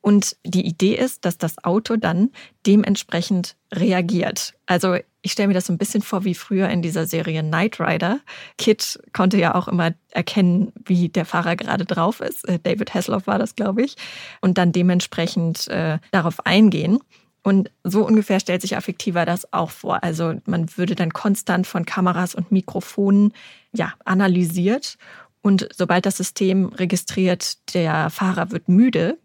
Und 0.00 0.36
die 0.44 0.64
Idee 0.64 0.94
ist, 0.94 1.24
dass 1.24 1.36
das 1.36 1.62
Auto 1.64 1.96
dann 1.96 2.30
dementsprechend 2.64 3.56
reagiert. 3.74 4.54
Also 4.66 4.98
ich 5.26 5.32
stelle 5.32 5.48
mir 5.48 5.54
das 5.54 5.66
so 5.66 5.72
ein 5.72 5.78
bisschen 5.78 6.02
vor 6.02 6.22
wie 6.22 6.36
früher 6.36 6.68
in 6.68 6.82
dieser 6.82 7.04
Serie 7.04 7.42
Knight 7.42 7.80
Rider. 7.80 8.20
Kit 8.58 9.00
konnte 9.12 9.36
ja 9.36 9.56
auch 9.56 9.66
immer 9.66 9.92
erkennen, 10.12 10.72
wie 10.84 11.08
der 11.08 11.24
Fahrer 11.24 11.56
gerade 11.56 11.84
drauf 11.84 12.20
ist. 12.20 12.48
Äh, 12.48 12.60
David 12.60 12.94
Hasselhoff 12.94 13.26
war 13.26 13.36
das, 13.36 13.56
glaube 13.56 13.82
ich. 13.82 13.96
Und 14.40 14.56
dann 14.56 14.70
dementsprechend 14.70 15.66
äh, 15.66 15.98
darauf 16.12 16.46
eingehen. 16.46 17.00
Und 17.42 17.72
so 17.82 18.06
ungefähr 18.06 18.38
stellt 18.38 18.62
sich 18.62 18.76
Affektiva 18.76 19.24
das 19.24 19.52
auch 19.52 19.70
vor. 19.70 20.04
Also 20.04 20.34
man 20.46 20.68
würde 20.76 20.94
dann 20.94 21.12
konstant 21.12 21.66
von 21.66 21.84
Kameras 21.84 22.36
und 22.36 22.52
Mikrofonen 22.52 23.32
ja, 23.72 23.94
analysiert. 24.04 24.96
Und 25.42 25.68
sobald 25.74 26.06
das 26.06 26.18
System 26.18 26.66
registriert, 26.66 27.74
der 27.74 28.10
Fahrer 28.10 28.52
wird 28.52 28.68
müde, 28.68 29.18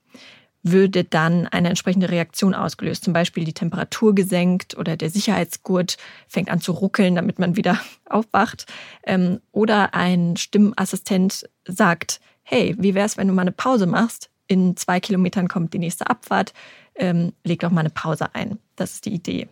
würde 0.63 1.03
dann 1.03 1.47
eine 1.47 1.69
entsprechende 1.69 2.09
Reaktion 2.09 2.53
ausgelöst. 2.53 3.03
Zum 3.03 3.13
Beispiel 3.13 3.45
die 3.45 3.53
Temperatur 3.53 4.13
gesenkt 4.13 4.77
oder 4.77 4.95
der 4.95 5.09
Sicherheitsgurt 5.09 5.97
fängt 6.27 6.49
an 6.49 6.61
zu 6.61 6.71
ruckeln, 6.71 7.15
damit 7.15 7.39
man 7.39 7.55
wieder 7.55 7.79
aufwacht. 8.05 8.65
Ähm, 9.03 9.41
oder 9.51 9.93
ein 9.93 10.37
Stimmassistent 10.37 11.49
sagt, 11.65 12.21
hey, 12.43 12.75
wie 12.77 12.95
wäre 12.95 13.05
es, 13.05 13.17
wenn 13.17 13.27
du 13.27 13.33
mal 13.33 13.43
eine 13.43 13.51
Pause 13.51 13.87
machst? 13.87 14.29
In 14.47 14.75
zwei 14.75 14.99
Kilometern 14.99 15.47
kommt 15.47 15.73
die 15.73 15.79
nächste 15.79 16.09
Abfahrt. 16.09 16.53
Ähm, 16.95 17.33
leg 17.43 17.61
doch 17.61 17.71
mal 17.71 17.81
eine 17.81 17.89
Pause 17.89 18.35
ein. 18.35 18.57
Das 18.75 18.93
ist 18.93 19.05
die 19.05 19.13
Idee. 19.13 19.47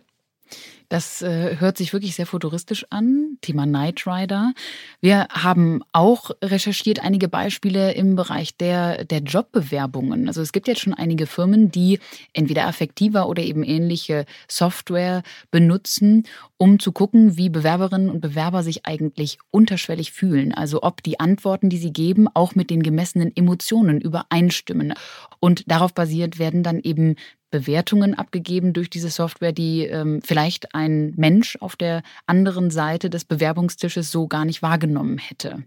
Das 0.90 1.22
äh, 1.22 1.56
hört 1.60 1.78
sich 1.78 1.92
wirklich 1.92 2.16
sehr 2.16 2.26
futuristisch 2.26 2.84
an, 2.90 3.38
Thema 3.42 3.64
Knight 3.64 4.08
Rider. 4.08 4.52
Wir 5.00 5.28
haben 5.30 5.84
auch 5.92 6.32
recherchiert 6.42 6.98
einige 6.98 7.28
Beispiele 7.28 7.92
im 7.92 8.16
Bereich 8.16 8.56
der, 8.56 9.04
der 9.04 9.20
Jobbewerbungen. 9.20 10.26
Also 10.26 10.42
es 10.42 10.50
gibt 10.50 10.66
jetzt 10.66 10.80
schon 10.80 10.92
einige 10.92 11.28
Firmen, 11.28 11.70
die 11.70 12.00
entweder 12.32 12.66
effektiver 12.66 13.28
oder 13.28 13.40
eben 13.40 13.62
ähnliche 13.62 14.26
Software 14.48 15.22
benutzen, 15.52 16.24
um 16.56 16.80
zu 16.80 16.90
gucken, 16.90 17.36
wie 17.36 17.50
Bewerberinnen 17.50 18.10
und 18.10 18.20
Bewerber 18.20 18.64
sich 18.64 18.84
eigentlich 18.84 19.38
unterschwellig 19.52 20.10
fühlen. 20.10 20.52
Also 20.52 20.82
ob 20.82 21.04
die 21.04 21.20
Antworten, 21.20 21.70
die 21.70 21.78
sie 21.78 21.92
geben, 21.92 22.26
auch 22.34 22.56
mit 22.56 22.68
den 22.68 22.82
gemessenen 22.82 23.34
Emotionen 23.36 24.00
übereinstimmen. 24.00 24.94
Und 25.38 25.70
darauf 25.70 25.94
basiert 25.94 26.40
werden 26.40 26.64
dann 26.64 26.80
eben 26.80 27.14
Bewertungen 27.50 28.14
abgegeben 28.14 28.72
durch 28.72 28.90
diese 28.90 29.10
Software, 29.10 29.52
die 29.52 29.84
ähm, 29.84 30.20
vielleicht 30.22 30.74
ein 30.74 31.12
Mensch 31.16 31.56
auf 31.60 31.76
der 31.76 32.02
anderen 32.26 32.70
Seite 32.70 33.10
des 33.10 33.24
Bewerbungstisches 33.24 34.10
so 34.10 34.28
gar 34.28 34.44
nicht 34.44 34.62
wahrgenommen 34.62 35.18
hätte. 35.18 35.64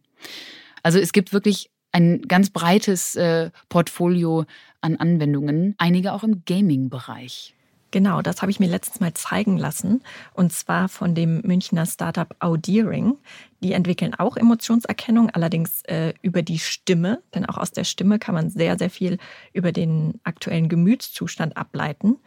Also 0.82 1.00
es 1.00 1.14
gibt 1.14 1.34
wirklich 1.34 1.70
ein 1.92 2.24
ganz 2.24 2.50
breites 2.50 3.16
äh, 3.16 3.52
Portfolio 3.70 4.46
an 4.82 4.98
Anwendungen, 4.98 5.76
einige 5.78 6.14
auch 6.14 6.24
im 6.24 6.44
Gaming-Bereich. 6.46 7.54
Genau, 7.94 8.24
das 8.24 8.42
habe 8.42 8.50
ich 8.50 8.60
mir 8.60 8.68
letztens 8.68 9.02
mal 9.02 9.14
zeigen 9.14 9.56
lassen. 9.56 10.02
Und 10.34 10.52
zwar 10.52 10.90
von 10.90 11.14
dem 11.14 11.42
Münchner 11.42 11.86
Startup 11.86 12.36
Audeering. 12.40 13.20
Die 13.62 13.74
entwickeln 13.74 14.16
auch 14.16 14.36
Emotionserkennung, 14.36 15.30
allerdings 15.30 15.84
äh, 15.84 16.16
über 16.24 16.42
die 16.42 16.58
Stimme. 16.58 17.22
Denn 17.36 17.46
auch 17.46 17.60
aus 17.60 17.70
der 17.70 17.84
Stimme 17.84 18.18
kann 18.18 18.34
man 18.34 18.50
sehr, 18.50 18.80
sehr 18.80 18.90
viel 18.90 19.20
über 19.54 19.72
den 19.72 20.20
aktuellen 20.24 20.70
Gemütszustand 20.70 21.56
ableiten. 21.56 22.18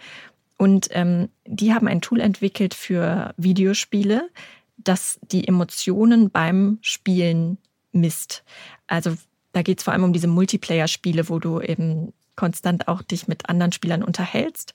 Und 0.57 0.87
ähm, 0.93 1.31
die 1.45 1.75
haben 1.75 1.89
ein 1.89 2.01
Tool 2.01 2.21
entwickelt 2.21 2.73
für 2.73 3.35
Videospiele, 3.37 4.31
das 4.77 5.19
die 5.33 5.49
Emotionen 5.49 6.31
beim 6.31 6.79
Spielen 6.81 7.59
misst. 7.91 8.45
Also 8.87 9.17
da 9.51 9.63
geht 9.63 9.79
es 9.79 9.85
vor 9.85 9.95
allem 9.95 10.05
um 10.05 10.13
diese 10.13 10.29
Multiplayer-Spiele, 10.29 11.29
wo 11.29 11.41
du 11.41 11.61
eben 11.61 12.13
konstant 12.37 12.87
auch 12.87 13.03
dich 13.03 13.27
mit 13.27 13.49
anderen 13.49 13.73
Spielern 13.73 14.05
unterhältst 14.05 14.73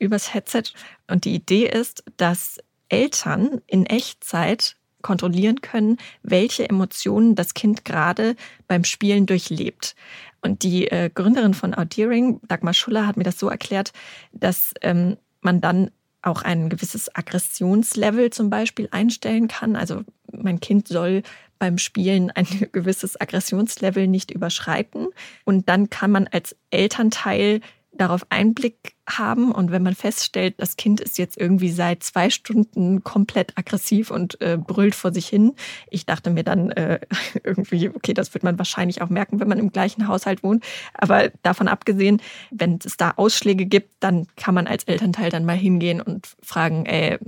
übers 0.00 0.34
Headset. 0.34 0.64
Und 1.06 1.24
die 1.24 1.34
Idee 1.34 1.66
ist, 1.66 2.02
dass 2.16 2.58
Eltern 2.88 3.60
in 3.68 3.86
Echtzeit 3.86 4.76
kontrollieren 5.02 5.60
können, 5.60 5.96
welche 6.22 6.68
Emotionen 6.68 7.34
das 7.34 7.54
Kind 7.54 7.84
gerade 7.84 8.36
beim 8.66 8.84
Spielen 8.84 9.26
durchlebt. 9.26 9.94
Und 10.42 10.62
die 10.62 10.88
äh, 10.88 11.10
Gründerin 11.12 11.54
von 11.54 11.74
Audeering, 11.74 12.40
Dagmar 12.48 12.74
Schuller, 12.74 13.06
hat 13.06 13.16
mir 13.16 13.24
das 13.24 13.38
so 13.38 13.48
erklärt, 13.48 13.92
dass 14.32 14.74
ähm, 14.82 15.16
man 15.40 15.60
dann 15.60 15.90
auch 16.22 16.42
ein 16.42 16.68
gewisses 16.68 17.14
Aggressionslevel 17.14 18.30
zum 18.30 18.50
Beispiel 18.50 18.88
einstellen 18.90 19.48
kann. 19.48 19.76
Also 19.76 20.02
mein 20.30 20.60
Kind 20.60 20.88
soll 20.88 21.22
beim 21.58 21.78
Spielen 21.78 22.30
ein 22.30 22.46
gewisses 22.72 23.20
Aggressionslevel 23.20 24.06
nicht 24.06 24.30
überschreiten. 24.30 25.08
Und 25.44 25.68
dann 25.68 25.88
kann 25.88 26.10
man 26.10 26.26
als 26.26 26.56
Elternteil 26.70 27.60
darauf 27.92 28.24
Einblick 28.30 28.94
haben 29.08 29.52
und 29.52 29.72
wenn 29.72 29.82
man 29.82 29.94
feststellt, 29.94 30.54
das 30.58 30.76
Kind 30.76 31.00
ist 31.00 31.18
jetzt 31.18 31.36
irgendwie 31.36 31.70
seit 31.70 32.02
zwei 32.02 32.30
Stunden 32.30 33.02
komplett 33.02 33.58
aggressiv 33.58 34.10
und 34.10 34.40
äh, 34.40 34.56
brüllt 34.56 34.94
vor 34.94 35.12
sich 35.12 35.26
hin, 35.26 35.54
ich 35.90 36.06
dachte 36.06 36.30
mir 36.30 36.44
dann 36.44 36.70
äh, 36.70 37.00
irgendwie, 37.44 37.88
okay, 37.88 38.14
das 38.14 38.32
wird 38.32 38.44
man 38.44 38.58
wahrscheinlich 38.58 39.02
auch 39.02 39.08
merken, 39.08 39.40
wenn 39.40 39.48
man 39.48 39.58
im 39.58 39.72
gleichen 39.72 40.06
Haushalt 40.06 40.42
wohnt. 40.42 40.64
Aber 40.94 41.30
davon 41.42 41.68
abgesehen, 41.68 42.22
wenn 42.50 42.78
es 42.84 42.96
da 42.96 43.12
Ausschläge 43.16 43.66
gibt, 43.66 43.92
dann 44.00 44.26
kann 44.36 44.54
man 44.54 44.66
als 44.66 44.84
Elternteil 44.84 45.30
dann 45.30 45.44
mal 45.44 45.56
hingehen 45.56 46.00
und 46.00 46.28
fragen, 46.42 46.86
ey, 46.86 47.18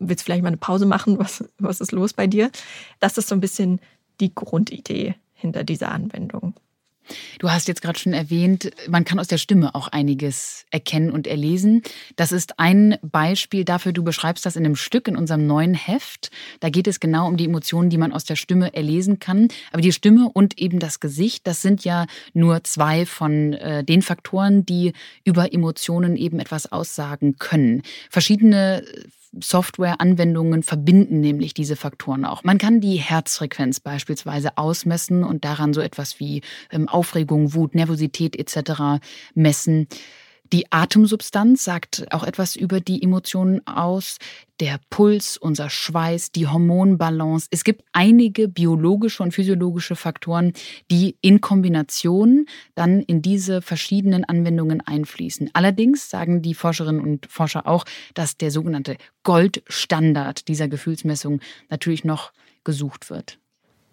willst 0.00 0.22
du 0.22 0.24
vielleicht 0.24 0.42
mal 0.42 0.48
eine 0.48 0.56
Pause 0.56 0.86
machen? 0.86 1.18
Was, 1.18 1.44
was 1.58 1.80
ist 1.80 1.92
los 1.92 2.12
bei 2.12 2.26
dir? 2.26 2.50
Das 3.00 3.18
ist 3.18 3.28
so 3.28 3.34
ein 3.34 3.40
bisschen 3.40 3.80
die 4.20 4.34
Grundidee 4.34 5.14
hinter 5.32 5.64
dieser 5.64 5.92
Anwendung. 5.92 6.54
Du 7.38 7.50
hast 7.50 7.68
jetzt 7.68 7.82
gerade 7.82 7.98
schon 7.98 8.12
erwähnt, 8.12 8.70
man 8.88 9.04
kann 9.04 9.18
aus 9.18 9.28
der 9.28 9.38
Stimme 9.38 9.74
auch 9.74 9.88
einiges 9.88 10.66
erkennen 10.70 11.10
und 11.10 11.26
erlesen. 11.26 11.82
Das 12.16 12.32
ist 12.32 12.58
ein 12.58 12.96
Beispiel 13.02 13.64
dafür, 13.64 13.92
du 13.92 14.02
beschreibst 14.02 14.44
das 14.46 14.56
in 14.56 14.64
einem 14.64 14.76
Stück 14.76 15.08
in 15.08 15.16
unserem 15.16 15.46
neuen 15.46 15.74
Heft. 15.74 16.30
Da 16.60 16.68
geht 16.68 16.86
es 16.86 17.00
genau 17.00 17.26
um 17.28 17.36
die 17.36 17.44
Emotionen, 17.44 17.90
die 17.90 17.98
man 17.98 18.12
aus 18.12 18.24
der 18.24 18.36
Stimme 18.36 18.74
erlesen 18.74 19.18
kann. 19.18 19.48
Aber 19.72 19.82
die 19.82 19.92
Stimme 19.92 20.30
und 20.32 20.58
eben 20.58 20.78
das 20.78 21.00
Gesicht, 21.00 21.46
das 21.46 21.62
sind 21.62 21.84
ja 21.84 22.06
nur 22.34 22.64
zwei 22.64 23.06
von 23.06 23.52
äh, 23.54 23.84
den 23.84 24.02
Faktoren, 24.02 24.66
die 24.66 24.92
über 25.24 25.52
Emotionen 25.52 26.16
eben 26.16 26.40
etwas 26.40 26.70
aussagen 26.70 27.36
können. 27.38 27.82
Verschiedene 28.10 28.84
Software-Anwendungen 29.38 30.62
verbinden 30.62 31.20
nämlich 31.20 31.54
diese 31.54 31.76
Faktoren 31.76 32.24
auch. 32.24 32.44
Man 32.44 32.58
kann 32.58 32.80
die 32.80 32.96
Herzfrequenz 32.96 33.80
beispielsweise 33.80 34.56
ausmessen 34.56 35.24
und 35.24 35.44
daran 35.44 35.74
so 35.74 35.80
etwas 35.80 36.18
wie 36.18 36.42
ähm, 36.70 36.88
Aufregung, 36.88 37.54
Wut, 37.54 37.74
Nervosität 37.74 38.36
etc. 38.36 39.02
messen. 39.34 39.88
Die 40.52 40.72
Atemsubstanz 40.72 41.64
sagt 41.64 42.06
auch 42.10 42.24
etwas 42.24 42.56
über 42.56 42.80
die 42.80 43.02
Emotionen 43.02 43.66
aus. 43.66 44.18
Der 44.60 44.80
Puls, 44.90 45.36
unser 45.36 45.68
Schweiß, 45.68 46.32
die 46.32 46.46
Hormonbalance. 46.46 47.48
Es 47.50 47.64
gibt 47.64 47.84
einige 47.92 48.48
biologische 48.48 49.22
und 49.22 49.32
physiologische 49.32 49.94
Faktoren, 49.94 50.52
die 50.90 51.16
in 51.20 51.40
Kombination 51.40 52.46
dann 52.74 53.02
in 53.02 53.22
diese 53.22 53.62
verschiedenen 53.62 54.24
Anwendungen 54.24 54.80
einfließen. 54.80 55.50
Allerdings 55.52 56.08
sagen 56.08 56.42
die 56.42 56.54
Forscherinnen 56.54 57.02
und 57.02 57.26
Forscher 57.26 57.66
auch, 57.66 57.84
dass 58.14 58.36
der 58.36 58.50
sogenannte 58.50 58.96
Goldstandard 59.22 60.48
dieser 60.48 60.68
Gefühlsmessung 60.68 61.40
natürlich 61.68 62.04
noch 62.04 62.32
gesucht 62.64 63.10
wird 63.10 63.38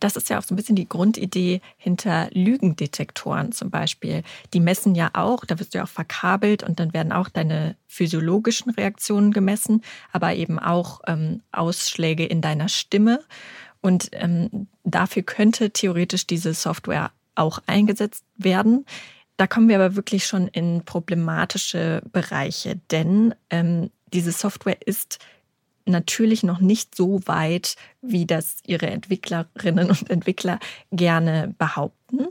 das 0.06 0.16
ist 0.16 0.30
ja 0.30 0.38
auch 0.38 0.44
so 0.44 0.54
ein 0.54 0.56
bisschen 0.56 0.76
die 0.76 0.88
Grundidee 0.88 1.62
hinter 1.78 2.30
Lügendetektoren 2.32 3.52
zum 3.52 3.72
Beispiel. 3.72 4.22
Die 4.54 4.60
messen 4.60 4.94
ja 4.94 5.10
auch, 5.14 5.46
da 5.46 5.60
wirst 5.60 5.74
du 5.74 5.80
ja 5.80 5.86
auch 5.86 5.90
verkabelt 5.90 6.62
und 6.62 6.80
dann 6.80 6.94
werden 6.94 7.12
auch 7.12 7.28
deine 7.28 7.76
physiologischen 7.88 8.70
Reaktionen 8.70 9.32
gemessen, 9.32 9.82
aber 10.12 10.36
eben 10.36 10.60
auch 10.60 11.02
ähm, 11.08 11.42
Ausschläge 11.52 12.24
in 12.24 12.42
deiner 12.42 12.70
Stimme. 12.70 13.20
Und 13.82 14.10
ähm, 14.12 14.68
dafür 14.84 15.24
könnte 15.24 15.72
theoretisch 15.72 16.28
diese 16.28 16.54
Software 16.54 17.10
auch 17.34 17.58
eingesetzt 17.66 18.26
werden. 18.38 18.86
Da 19.38 19.48
kommen 19.48 19.70
wir 19.70 19.78
aber 19.78 19.96
wirklich 19.96 20.28
schon 20.28 20.48
in 20.50 20.86
problematische 20.86 22.04
Bereiche, 22.12 22.80
denn 22.92 23.34
ähm, 23.50 23.90
diese 24.14 24.32
Software 24.32 24.86
ist 24.86 25.18
natürlich 25.86 26.44
noch 26.44 26.60
nicht 26.60 26.96
so 26.96 27.22
weit, 27.26 27.76
wie 28.02 28.26
das 28.26 28.58
ihre 28.66 28.88
Entwicklerinnen 28.88 29.90
und 29.90 30.10
Entwickler 30.10 30.60
gerne 30.92 31.54
behaupten. 31.58 32.28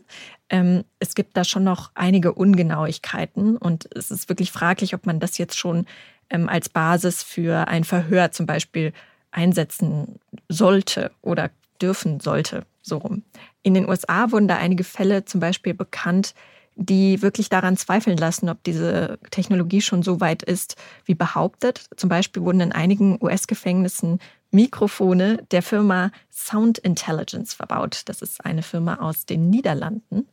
Ähm, 0.51 0.85
es 0.99 1.15
gibt 1.15 1.37
da 1.37 1.45
schon 1.45 1.65
noch 1.65 1.91
einige 1.95 2.33
Ungenauigkeiten 2.33 3.57
und 3.57 3.89
es 3.95 4.11
ist 4.11 4.29
wirklich 4.29 4.53
fraglich, 4.53 4.95
ob 4.95 5.07
man 5.07 5.21
das 5.21 5.39
jetzt 5.39 5.57
schon 5.57 5.87
ähm, 6.31 6.49
als 6.49 6.69
Basis 6.69 7.23
für 7.23 7.69
ein 7.69 7.85
Verhör 7.85 8.33
zum 8.33 8.47
Beispiel 8.47 8.93
einsetzen 9.31 10.21
sollte 10.49 11.11
oder 11.23 11.51
dürfen 11.81 12.21
sollte. 12.21 12.65
So 12.83 12.99
rum. 12.99 13.23
In 13.63 13.75
den 13.75 13.89
USA 13.89 14.31
wurden 14.31 14.49
da 14.49 14.57
einige 14.57 14.85
Fälle 14.85 15.25
zum 15.25 15.41
Beispiel 15.41 15.75
bekannt, 15.75 16.35
die 16.77 17.23
wirklich 17.23 17.49
daran 17.49 17.77
zweifeln 17.77 18.17
lassen, 18.17 18.49
ob 18.49 18.63
diese 18.65 19.19
Technologie 19.31 19.81
schon 19.81 20.03
so 20.03 20.21
weit 20.21 20.43
ist, 20.43 20.77
wie 21.05 21.15
behauptet. 21.15 21.87
Zum 21.97 22.09
Beispiel 22.09 22.43
wurden 22.43 22.61
in 22.61 22.73
einigen 22.73 23.19
US-Gefängnissen 23.21 24.19
Mikrofone 24.51 25.45
der 25.51 25.63
Firma 25.63 26.11
Sound 26.31 26.79
Intelligence 26.79 27.55
verbaut. 27.55 28.03
Das 28.07 28.23
ist 28.23 28.45
eine 28.45 28.63
Firma 28.63 28.97
aus 28.97 29.27
den 29.27 29.51
Niederlanden, 29.51 30.29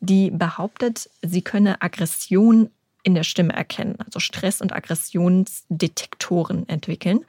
die 0.00 0.30
behauptet, 0.30 1.08
sie 1.22 1.42
könne 1.42 1.80
Aggression 1.82 2.70
in 3.02 3.14
der 3.14 3.22
Stimme 3.24 3.52
erkennen, 3.52 3.96
also 4.04 4.20
Stress- 4.20 4.60
und 4.60 4.72
Aggressionsdetektoren 4.72 6.68
entwickeln. 6.68 7.24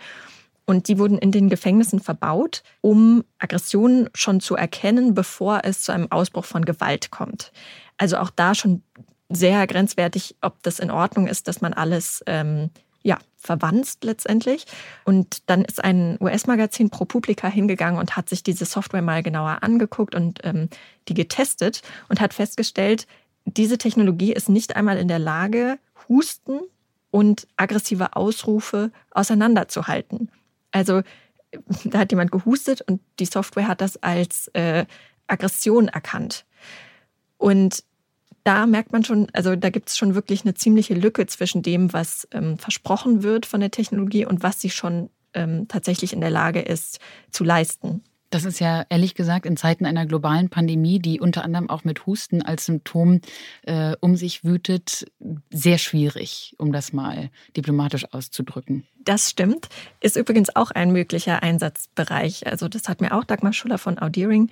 Und 0.71 0.87
die 0.87 0.97
wurden 0.97 1.17
in 1.17 1.33
den 1.33 1.49
Gefängnissen 1.49 1.99
verbaut, 1.99 2.63
um 2.79 3.25
Aggressionen 3.39 4.09
schon 4.13 4.39
zu 4.39 4.55
erkennen, 4.55 5.13
bevor 5.13 5.65
es 5.65 5.81
zu 5.81 5.91
einem 5.91 6.09
Ausbruch 6.09 6.45
von 6.45 6.63
Gewalt 6.63 7.11
kommt. 7.11 7.51
Also 7.97 8.15
auch 8.15 8.29
da 8.29 8.55
schon 8.55 8.81
sehr 9.27 9.67
grenzwertig, 9.67 10.37
ob 10.39 10.63
das 10.63 10.79
in 10.79 10.89
Ordnung 10.89 11.27
ist, 11.27 11.49
dass 11.49 11.59
man 11.59 11.73
alles 11.73 12.23
ähm, 12.25 12.69
ja, 13.03 13.17
verwanzt 13.35 14.05
letztendlich. 14.05 14.65
Und 15.03 15.49
dann 15.49 15.65
ist 15.65 15.83
ein 15.83 16.17
US-Magazin 16.21 16.89
ProPublica 16.89 17.49
hingegangen 17.49 17.99
und 17.99 18.15
hat 18.15 18.29
sich 18.29 18.41
diese 18.41 18.63
Software 18.63 19.01
mal 19.01 19.23
genauer 19.23 19.63
angeguckt 19.63 20.15
und 20.15 20.39
ähm, 20.45 20.69
die 21.09 21.15
getestet 21.15 21.81
und 22.07 22.21
hat 22.21 22.33
festgestellt, 22.33 23.07
diese 23.43 23.77
Technologie 23.77 24.31
ist 24.31 24.47
nicht 24.47 24.77
einmal 24.77 24.97
in 24.97 25.09
der 25.09 25.19
Lage, 25.19 25.79
Husten 26.07 26.61
und 27.09 27.45
aggressive 27.57 28.15
Ausrufe 28.15 28.93
auseinanderzuhalten. 29.11 30.29
Also 30.71 31.01
da 31.85 31.99
hat 31.99 32.11
jemand 32.11 32.31
gehustet 32.31 32.81
und 32.81 33.01
die 33.19 33.25
Software 33.25 33.67
hat 33.67 33.81
das 33.81 34.01
als 34.01 34.47
äh, 34.53 34.85
Aggression 35.27 35.87
erkannt. 35.87 36.45
Und 37.37 37.83
da 38.43 38.65
merkt 38.65 38.91
man 38.91 39.03
schon, 39.03 39.27
also 39.33 39.55
da 39.55 39.69
gibt 39.69 39.89
es 39.89 39.97
schon 39.97 40.15
wirklich 40.15 40.43
eine 40.43 40.53
ziemliche 40.53 40.93
Lücke 40.93 41.27
zwischen 41.27 41.61
dem, 41.61 41.93
was 41.93 42.27
ähm, 42.31 42.57
versprochen 42.57 43.23
wird 43.23 43.45
von 43.45 43.59
der 43.59 43.71
Technologie 43.71 44.25
und 44.25 44.43
was 44.43 44.61
sie 44.61 44.69
schon 44.69 45.09
ähm, 45.33 45.67
tatsächlich 45.67 46.13
in 46.13 46.21
der 46.21 46.31
Lage 46.31 46.61
ist 46.61 46.99
zu 47.29 47.43
leisten. 47.43 48.03
Das 48.31 48.45
ist 48.45 48.59
ja 48.59 48.85
ehrlich 48.89 49.13
gesagt 49.13 49.45
in 49.45 49.57
Zeiten 49.57 49.85
einer 49.85 50.05
globalen 50.05 50.49
Pandemie, 50.49 50.99
die 50.99 51.19
unter 51.19 51.43
anderem 51.43 51.69
auch 51.69 51.83
mit 51.83 52.05
Husten 52.05 52.41
als 52.41 52.65
Symptom 52.65 53.19
äh, 53.63 53.95
um 53.99 54.15
sich 54.15 54.43
wütet, 54.45 55.05
sehr 55.51 55.77
schwierig, 55.77 56.55
um 56.57 56.71
das 56.71 56.93
mal 56.93 57.29
diplomatisch 57.55 58.11
auszudrücken. 58.13 58.87
Das 59.03 59.29
stimmt. 59.29 59.67
Ist 59.99 60.15
übrigens 60.15 60.55
auch 60.55 60.71
ein 60.71 60.91
möglicher 60.91 61.43
Einsatzbereich. 61.43 62.47
Also 62.47 62.69
das 62.69 62.87
hat 62.87 63.01
mir 63.01 63.13
auch 63.13 63.25
Dagmar 63.25 63.51
Schuller 63.51 63.77
von 63.77 63.99
Audiering 63.99 64.49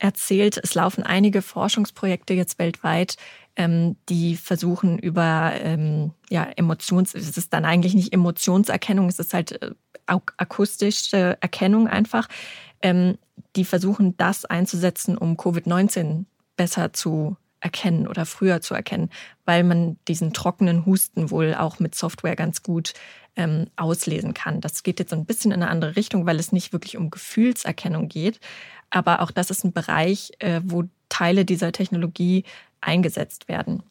erzählt. 0.00 0.58
Es 0.60 0.74
laufen 0.74 1.04
einige 1.04 1.40
Forschungsprojekte 1.40 2.34
jetzt 2.34 2.58
weltweit, 2.58 3.16
ähm, 3.54 3.96
die 4.08 4.36
versuchen 4.36 4.98
über 4.98 5.52
ähm, 5.62 6.12
ja, 6.30 6.48
Emotions, 6.56 7.14
es 7.14 7.36
ist 7.36 7.52
dann 7.52 7.64
eigentlich 7.64 7.94
nicht 7.94 8.12
Emotionserkennung, 8.12 9.08
es 9.08 9.18
ist 9.18 9.34
halt 9.34 9.62
äh, 9.62 9.70
akustische 10.06 11.38
Erkennung 11.40 11.86
einfach. 11.86 12.26
Ähm, 12.82 13.18
die 13.56 13.64
versuchen 13.64 14.16
das 14.16 14.44
einzusetzen, 14.44 15.16
um 15.16 15.36
Covid-19 15.36 16.24
besser 16.56 16.92
zu 16.92 17.36
erkennen 17.60 18.08
oder 18.08 18.26
früher 18.26 18.60
zu 18.60 18.74
erkennen, 18.74 19.10
weil 19.44 19.64
man 19.64 19.98
diesen 20.08 20.32
trockenen 20.32 20.86
Husten 20.86 21.30
wohl 21.30 21.54
auch 21.54 21.78
mit 21.78 21.94
Software 21.94 22.36
ganz 22.36 22.62
gut 22.62 22.94
ähm, 23.36 23.66
auslesen 23.76 24.34
kann. 24.34 24.60
Das 24.60 24.82
geht 24.82 24.98
jetzt 24.98 25.10
so 25.10 25.16
ein 25.16 25.26
bisschen 25.26 25.52
in 25.52 25.62
eine 25.62 25.70
andere 25.70 25.96
Richtung, 25.96 26.26
weil 26.26 26.38
es 26.38 26.52
nicht 26.52 26.72
wirklich 26.72 26.96
um 26.96 27.10
Gefühlserkennung 27.10 28.08
geht. 28.08 28.40
Aber 28.88 29.20
auch 29.20 29.30
das 29.30 29.50
ist 29.50 29.64
ein 29.64 29.72
Bereich, 29.72 30.32
äh, 30.38 30.60
wo 30.64 30.84
Teile 31.08 31.44
dieser 31.44 31.72
Technologie 31.72 32.44
eingesetzt 32.80 33.48
werden. 33.48 33.82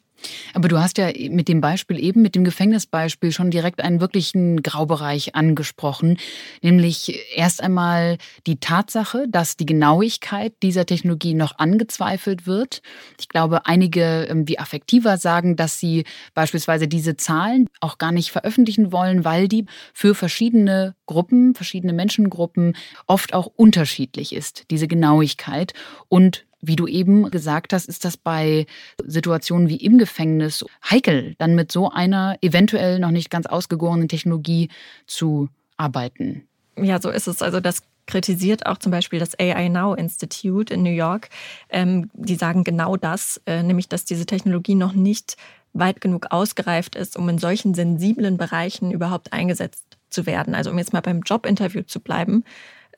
Aber 0.54 0.68
du 0.68 0.80
hast 0.80 0.98
ja 0.98 1.10
mit 1.30 1.48
dem 1.48 1.62
Beispiel 1.62 2.04
eben, 2.04 2.22
mit 2.22 2.36
dem 2.36 2.44
Gefängnisbeispiel 2.44 3.32
schon 3.32 3.52
direkt 3.52 3.82
einen 3.82 4.02
wirklichen 4.02 4.62
Graubereich 4.62 5.36
angesprochen, 5.36 6.18
nämlich 6.62 7.20
erst 7.36 7.62
einmal 7.62 8.18
die 8.48 8.60
Tatsache, 8.60 9.28
dass 9.30 9.58
die 9.58 9.66
Genauigkeit 9.66 10.54
dieser 10.64 10.86
Technologie 10.86 11.34
noch 11.34 11.60
angezweifelt 11.60 12.48
wird. 12.48 12.82
Ich 13.20 13.30
glaube, 13.30 13.66
einige 13.66 14.28
ähm, 14.30 14.48
wie 14.48 14.60
Affektiver 14.60 15.18
sagen, 15.18 15.56
dass 15.56 15.80
sie 15.80 16.06
beispielsweise 16.34 16.88
diese 16.88 17.18
Zahlen 17.18 17.68
auch 17.80 17.98
gar 17.98 18.12
nicht 18.12 18.32
veröffentlichen 18.32 18.92
wollen, 18.92 19.26
weil 19.26 19.48
die 19.48 19.66
für 19.94 20.16
verschiedene 20.16 20.96
Gruppen, 21.06 21.56
verschiedene 21.56 21.94
Menschengruppen 21.94 22.76
oft 23.08 23.34
auch 23.34 23.48
unterschiedlich 23.48 24.34
ist, 24.34 24.66
diese 24.70 24.88
Genauigkeit. 24.88 25.74
Und 26.08 26.46
wie 26.62 26.76
du 26.76 26.88
eben 26.88 27.30
gesagt 27.32 27.74
hast, 27.74 27.88
ist 27.88 28.06
das 28.06 28.18
bei 28.18 28.66
Situationen 29.06 29.70
wie 29.70 29.78
im 29.78 29.98
Gefängnis 29.98 30.66
heikel, 30.90 31.36
dann 31.38 31.56
mit 31.56 31.72
so 31.72 31.90
einer 31.90 32.38
eventuell 32.42 33.00
noch 33.00 33.12
nicht 33.12 33.30
ganz 33.30 33.46
ausgegorenen 33.46 34.08
Technologie 34.08 34.70
zu 35.06 35.50
arbeiten. 35.78 36.48
Ja, 36.76 37.02
so 37.02 37.10
ist 37.10 37.28
es. 37.28 37.42
Also 37.42 37.60
das 37.60 37.84
kritisiert 38.08 38.66
auch 38.66 38.78
zum 38.78 38.92
Beispiel 38.92 39.20
das 39.20 39.40
AI 39.40 39.70
Now 39.70 39.94
Institute 39.94 40.74
in 40.74 40.84
New 40.84 40.90
York. 40.90 41.30
Ähm, 41.70 42.10
die 42.14 42.36
sagen 42.36 42.64
genau 42.64 42.98
das, 42.98 43.40
äh, 43.46 43.64
nämlich 43.64 43.88
dass 43.88 44.04
diese 44.04 44.26
Technologie 44.26 44.76
noch 44.76 44.94
nicht 44.94 45.38
weit 45.74 46.02
genug 46.02 46.28
ausgereift 46.32 46.96
ist, 46.96 47.16
um 47.16 47.30
in 47.30 47.38
solchen 47.38 47.76
sensiblen 47.76 48.38
Bereichen 48.38 48.92
überhaupt 48.92 49.32
eingesetzt 49.32 49.86
zu 50.10 50.26
werden. 50.26 50.56
Also 50.56 50.72
um 50.72 50.78
jetzt 50.80 50.94
mal 50.94 51.02
beim 51.02 51.22
Jobinterview 51.22 51.84
zu 51.84 52.00
bleiben, 52.00 52.44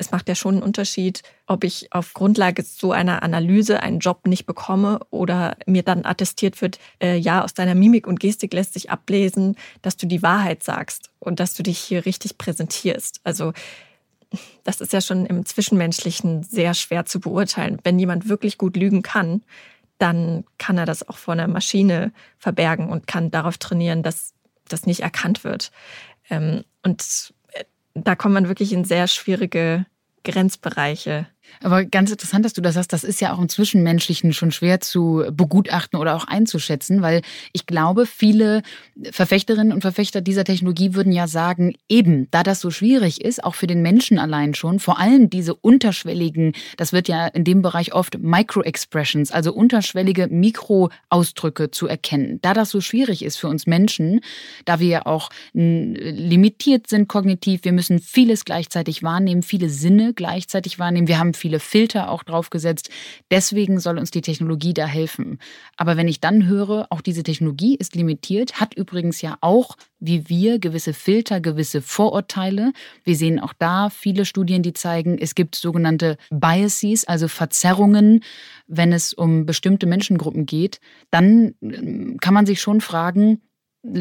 es 0.02 0.12
macht 0.12 0.28
ja 0.28 0.36
schon 0.36 0.56
einen 0.56 0.64
Unterschied, 0.64 1.22
ob 1.46 1.64
ich 1.64 1.94
auf 1.94 2.14
Grundlage 2.14 2.64
so 2.64 2.92
einer 2.92 3.22
Analyse 3.22 3.82
einen 3.82 4.00
Job 4.00 4.26
nicht 4.26 4.48
bekomme 4.48 5.00
oder 5.12 5.56
mir 5.68 5.84
dann 5.84 6.06
attestiert 6.06 6.60
wird, 6.62 6.80
äh, 7.00 7.18
ja, 7.18 7.44
aus 7.44 7.54
deiner 7.54 7.76
Mimik 7.76 8.08
und 8.08 8.20
Gestik 8.20 8.52
lässt 8.52 8.74
sich 8.74 8.90
ablesen, 8.90 9.56
dass 9.84 9.98
du 9.98 10.08
die 10.08 10.24
Wahrheit 10.24 10.64
sagst 10.64 11.12
und 11.20 11.40
dass 11.40 11.54
du 11.54 11.62
dich 11.62 11.78
hier 11.78 12.06
richtig 12.06 12.40
präsentierst. 12.40 13.22
Also 13.24 13.54
das 14.64 14.82
ist 14.82 14.92
ja 14.92 15.02
schon 15.02 15.28
im 15.28 15.46
Zwischenmenschlichen 15.46 16.42
sehr 16.42 16.74
schwer 16.74 17.06
zu 17.06 17.20
beurteilen. 17.20 17.78
Wenn 17.84 18.00
jemand 18.00 18.28
wirklich 18.28 18.58
gut 18.58 18.76
lügen 18.76 19.04
kann, 19.04 19.44
dann 20.00 20.46
kann 20.58 20.80
er 20.80 20.88
das 20.88 21.08
auch 21.08 21.18
vor 21.18 21.34
einer 21.34 21.48
Maschine 21.48 22.12
verbergen 22.40 22.90
und 22.90 23.06
kann 23.06 23.30
darauf 23.30 23.60
trainieren, 23.60 24.02
dass 24.02 24.34
das 24.68 24.88
nicht 24.88 25.02
erkannt 25.02 25.44
wird. 25.44 25.72
Ähm, 26.32 26.64
und 26.82 27.34
äh, 27.52 27.66
da 27.94 28.16
kommt 28.16 28.34
man 28.34 28.48
wirklich 28.48 28.74
in 28.74 28.84
sehr 28.84 29.08
schwierige 29.08 29.86
Grenzbereiche. 30.24 31.28
Aber 31.62 31.86
ganz 31.86 32.12
interessant, 32.12 32.46
dass 32.46 32.54
du 32.54 32.62
das 32.62 32.76
sagst. 32.76 32.94
Das 32.94 33.04
ist 33.04 33.22
ja 33.22 33.34
auch 33.34 33.40
im 33.40 33.50
Zwischenmenschlichen 33.50 34.34
schon 34.34 34.52
schwer 34.52 34.80
zu 34.80 35.24
begutachten 35.32 36.00
oder 36.00 36.16
auch 36.16 36.26
einzuschätzen, 36.26 37.02
weil 37.02 37.22
ich 37.54 37.66
glaube, 37.66 38.06
viele 38.06 38.64
Verfechterinnen 39.12 39.74
und 39.74 39.82
Verfechter 39.82 40.22
dieser 40.22 40.44
Technologie 40.44 40.94
würden 40.94 41.12
ja 41.12 41.28
sagen, 41.28 41.76
eben, 41.90 42.28
da 42.32 42.44
das 42.44 42.62
so 42.62 42.72
schwierig 42.72 43.22
ist, 43.22 43.44
auch 43.44 43.56
für 43.56 43.68
den 43.68 43.82
Menschen 43.82 44.20
allein 44.20 44.54
schon, 44.54 44.80
vor 44.80 45.00
allem 45.00 45.30
diese 45.30 45.54
unterschwelligen, 45.54 46.54
das 46.78 46.94
wird 46.94 47.08
ja 47.08 47.28
in 47.28 47.44
dem 47.44 47.62
Bereich 47.62 47.94
oft 47.94 48.18
Micro-Expressions, 48.20 49.32
also 49.32 49.54
unterschwellige 49.54 50.28
Mikroausdrücke 50.28 51.72
zu 51.72 51.88
erkennen. 51.88 52.40
Da 52.42 52.54
das 52.54 52.70
so 52.70 52.82
schwierig 52.82 53.24
ist 53.24 53.38
für 53.38 53.48
uns 53.48 53.68
Menschen, 53.68 54.22
da 54.66 54.80
wir 54.80 54.88
ja 54.88 55.06
auch 55.06 55.30
limitiert 55.54 56.88
sind 56.88 57.08
kognitiv, 57.08 57.64
wir 57.64 57.74
müssen 57.74 58.00
vieles 58.00 58.46
gleichzeitig 58.46 59.04
wahrnehmen, 59.04 59.44
viele 59.44 59.70
Sinne 59.70 60.14
gleichzeitig 60.14 60.80
wahrnehmen, 60.80 61.08
wir 61.08 61.20
haben 61.20 61.34
viele 61.41 61.60
Filter 61.60 62.10
auch 62.10 62.23
draufgesetzt. 62.23 62.89
Deswegen 63.30 63.80
soll 63.80 63.97
uns 63.97 64.12
die 64.12 64.21
Technologie 64.21 64.73
da 64.73 64.86
helfen. 64.86 65.39
Aber 65.75 65.97
wenn 65.97 66.08
ich 66.08 66.21
dann 66.21 66.47
höre, 66.47 66.88
auch 66.89 67.01
diese 67.01 67.23
Technologie 67.23 67.75
ist 67.75 67.95
limitiert, 67.95 68.62
hat 68.62 68.73
übrigens 68.73 69.21
ja 69.21 69.38
auch, 69.41 69.75
wie 69.99 70.30
wir, 70.30 70.60
gewisse 70.60 70.93
Filter, 70.93 71.41
gewisse 71.41 71.82
Vorurteile. 71.82 72.71
Wir 73.04 73.15
sehen 73.15 73.39
auch 73.39 73.54
da 73.58 73.89
viele 73.89 74.25
Studien, 74.25 74.63
die 74.63 74.73
zeigen, 74.73 75.17
es 75.17 75.36
gibt 75.36 75.56
sogenannte 75.56 76.17
Biases, 76.30 77.06
also 77.06 77.27
Verzerrungen, 77.27 78.23
wenn 78.67 78.93
es 78.93 79.13
um 79.13 79.45
bestimmte 79.45 79.88
Menschengruppen 79.88 80.45
geht. 80.45 80.80
Dann 81.10 81.56
ähm, 81.62 82.17
kann 82.21 82.34
man 82.34 82.45
sich 82.45 82.62
schon 82.62 82.80
fragen, 82.80 83.41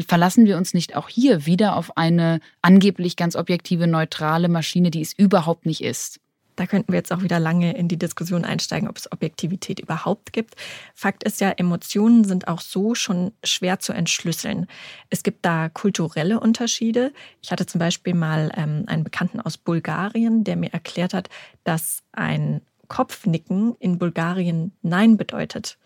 verlassen 0.07 0.45
wir 0.45 0.57
uns 0.57 0.73
nicht 0.73 0.95
auch 0.95 1.09
hier 1.09 1.45
wieder 1.45 1.75
auf 1.75 1.97
eine 1.97 2.39
angeblich 2.61 3.15
ganz 3.15 3.35
objektive, 3.35 3.87
neutrale 3.87 4.47
Maschine, 4.47 4.91
die 4.91 5.01
es 5.01 5.13
überhaupt 5.13 5.65
nicht 5.65 5.83
ist? 5.83 6.19
Da 6.55 6.65
könnten 6.65 6.91
wir 6.91 6.97
jetzt 6.97 7.11
auch 7.11 7.21
wieder 7.21 7.39
lange 7.39 7.75
in 7.75 7.87
die 7.87 7.97
Diskussion 7.97 8.45
einsteigen, 8.45 8.89
ob 8.89 8.97
es 8.97 9.11
Objektivität 9.11 9.79
überhaupt 9.79 10.33
gibt. 10.33 10.55
Fakt 10.93 11.23
ist 11.23 11.41
ja, 11.41 11.51
Emotionen 11.51 12.23
sind 12.23 12.47
auch 12.47 12.61
so 12.61 12.95
schon 12.95 13.31
schwer 13.43 13.79
zu 13.79 13.93
entschlüsseln. 13.93 14.67
Es 15.09 15.23
gibt 15.23 15.45
da 15.45 15.69
kulturelle 15.69 16.39
Unterschiede. 16.39 17.13
Ich 17.41 17.51
hatte 17.51 17.65
zum 17.65 17.79
Beispiel 17.79 18.13
mal 18.13 18.51
ähm, 18.55 18.83
einen 18.87 19.03
Bekannten 19.03 19.39
aus 19.39 19.57
Bulgarien, 19.57 20.43
der 20.43 20.55
mir 20.55 20.73
erklärt 20.73 21.13
hat, 21.13 21.29
dass 21.63 22.03
ein 22.11 22.61
Kopfnicken 22.87 23.75
in 23.79 23.97
Bulgarien 23.97 24.73
Nein 24.81 25.17
bedeutet 25.17 25.77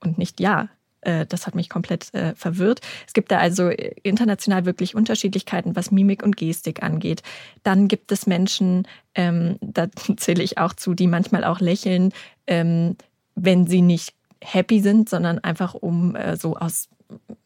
und 0.00 0.18
nicht 0.18 0.40
Ja. 0.40 0.68
Äh, 1.00 1.26
das 1.26 1.46
hat 1.46 1.54
mich 1.54 1.68
komplett 1.68 2.12
äh, 2.14 2.34
verwirrt. 2.34 2.80
Es 3.06 3.12
gibt 3.12 3.30
da 3.30 3.38
also 3.38 3.68
äh, 3.68 3.94
international 4.02 4.64
wirklich 4.64 4.94
Unterschiedlichkeiten, 4.94 5.76
was 5.76 5.90
Mimik 5.90 6.22
und 6.22 6.36
Gestik 6.36 6.82
angeht. 6.82 7.22
Dann 7.62 7.88
gibt 7.88 8.12
es 8.12 8.26
Menschen, 8.26 8.86
ähm, 9.14 9.58
da 9.60 9.88
zähle 10.16 10.42
ich 10.42 10.58
auch 10.58 10.72
zu, 10.72 10.94
die 10.94 11.06
manchmal 11.06 11.44
auch 11.44 11.60
lächeln, 11.60 12.12
ähm, 12.46 12.96
wenn 13.34 13.66
sie 13.66 13.82
nicht 13.82 14.14
happy 14.42 14.80
sind, 14.80 15.08
sondern 15.08 15.38
einfach 15.38 15.74
um 15.74 16.14
äh, 16.14 16.36
so 16.36 16.56
aus 16.56 16.88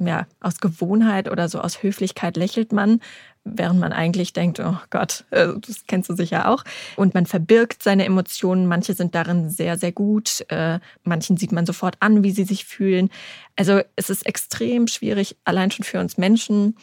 ja, 0.01 0.27
aus 0.41 0.61
Gewohnheit 0.61 1.31
oder 1.31 1.49
so 1.49 1.61
aus 1.61 1.83
Höflichkeit 1.83 2.37
lächelt 2.37 2.73
man, 2.73 3.01
während 3.45 3.81
man 3.81 3.93
eigentlich 3.93 4.33
denkt, 4.33 4.61
oh 4.61 4.77
Gott, 4.91 5.25
äh, 5.31 5.49
das 5.67 5.85
kennst 5.87 6.11
du 6.11 6.17
sicher 6.17 6.49
auch. 6.49 6.65
Und 6.97 7.15
man 7.15 7.27
verbirgt 7.27 7.83
seine 7.83 8.05
Emotionen. 8.05 8.67
Manche 8.67 8.95
sind 8.95 9.15
darin 9.15 9.51
sehr, 9.51 9.79
sehr 9.79 9.93
gut. 9.93 10.45
Äh, 10.49 10.81
manchen 11.03 11.37
sieht 11.37 11.53
man 11.53 11.67
sofort 11.67 11.97
an, 12.01 12.23
wie 12.23 12.31
sie 12.31 12.45
sich 12.45 12.65
fühlen. 12.65 13.11
Also 13.57 13.81
es 13.97 14.11
ist 14.11 14.27
extrem 14.27 14.87
schwierig, 14.87 15.37
allein 15.45 15.71
schon 15.71 15.85
für 15.85 16.01
uns 16.01 16.19
Menschen, 16.19 16.77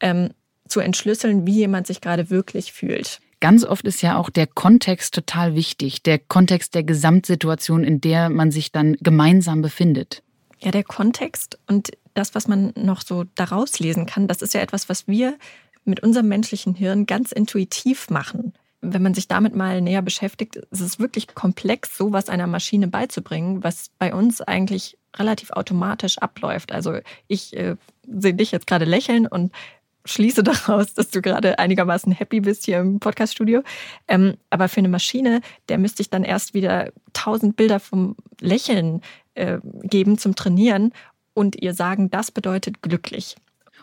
ähm, 0.00 0.30
zu 0.68 0.80
entschlüsseln, 0.80 1.46
wie 1.46 1.56
jemand 1.56 1.86
sich 1.86 2.00
gerade 2.00 2.30
wirklich 2.30 2.72
fühlt. 2.72 3.20
ganz 3.40 3.64
oft 3.64 3.84
ist 3.86 4.02
ja 4.02 4.16
auch 4.16 4.30
der 4.30 4.46
Kontext 4.46 5.14
total 5.14 5.54
wichtig, 5.54 6.02
der 6.02 6.18
Kontext 6.18 6.74
der 6.74 6.82
Gesamtsituation, 6.82 7.84
in 7.84 8.00
der 8.00 8.28
man 8.28 8.50
sich 8.50 8.72
dann 8.72 8.96
gemeinsam 9.00 9.62
befindet. 9.62 10.22
Ja, 10.60 10.72
der 10.72 10.82
Kontext 10.82 11.58
und 11.68 11.90
das, 12.18 12.34
was 12.34 12.48
man 12.48 12.72
noch 12.76 13.02
so 13.02 13.24
daraus 13.34 13.78
lesen 13.78 14.06
kann, 14.06 14.26
das 14.26 14.42
ist 14.42 14.54
ja 14.54 14.60
etwas, 14.60 14.88
was 14.88 15.06
wir 15.06 15.38
mit 15.84 16.00
unserem 16.00 16.28
menschlichen 16.28 16.74
Hirn 16.74 17.06
ganz 17.06 17.32
intuitiv 17.32 18.10
machen. 18.10 18.52
Wenn 18.80 19.02
man 19.02 19.14
sich 19.14 19.26
damit 19.28 19.56
mal 19.56 19.80
näher 19.80 20.02
beschäftigt, 20.02 20.56
ist 20.56 20.80
es 20.80 20.98
wirklich 20.98 21.34
komplex, 21.34 21.96
sowas 21.96 22.28
einer 22.28 22.46
Maschine 22.46 22.88
beizubringen, 22.88 23.64
was 23.64 23.90
bei 23.98 24.14
uns 24.14 24.40
eigentlich 24.40 24.98
relativ 25.16 25.50
automatisch 25.50 26.18
abläuft. 26.18 26.72
Also 26.72 26.98
ich 27.26 27.56
äh, 27.56 27.76
sehe 28.06 28.34
dich 28.34 28.52
jetzt 28.52 28.66
gerade 28.66 28.84
lächeln 28.84 29.26
und 29.26 29.52
schließe 30.04 30.42
daraus, 30.44 30.94
dass 30.94 31.10
du 31.10 31.22
gerade 31.22 31.58
einigermaßen 31.58 32.12
happy 32.12 32.40
bist 32.40 32.64
hier 32.66 32.78
im 32.78 33.00
Podcaststudio. 33.00 33.62
Ähm, 34.06 34.36
aber 34.50 34.68
für 34.68 34.78
eine 34.78 34.88
Maschine, 34.88 35.40
der 35.68 35.78
müsste 35.78 36.02
ich 36.02 36.10
dann 36.10 36.24
erst 36.24 36.54
wieder 36.54 36.92
tausend 37.12 37.56
Bilder 37.56 37.80
vom 37.80 38.16
Lächeln 38.40 39.02
äh, 39.34 39.58
geben 39.82 40.18
zum 40.18 40.34
Trainieren 40.34 40.92
und 41.38 41.62
ihr 41.62 41.72
sagen, 41.72 42.10
das 42.10 42.32
bedeutet 42.32 42.82
glücklich. 42.82 43.36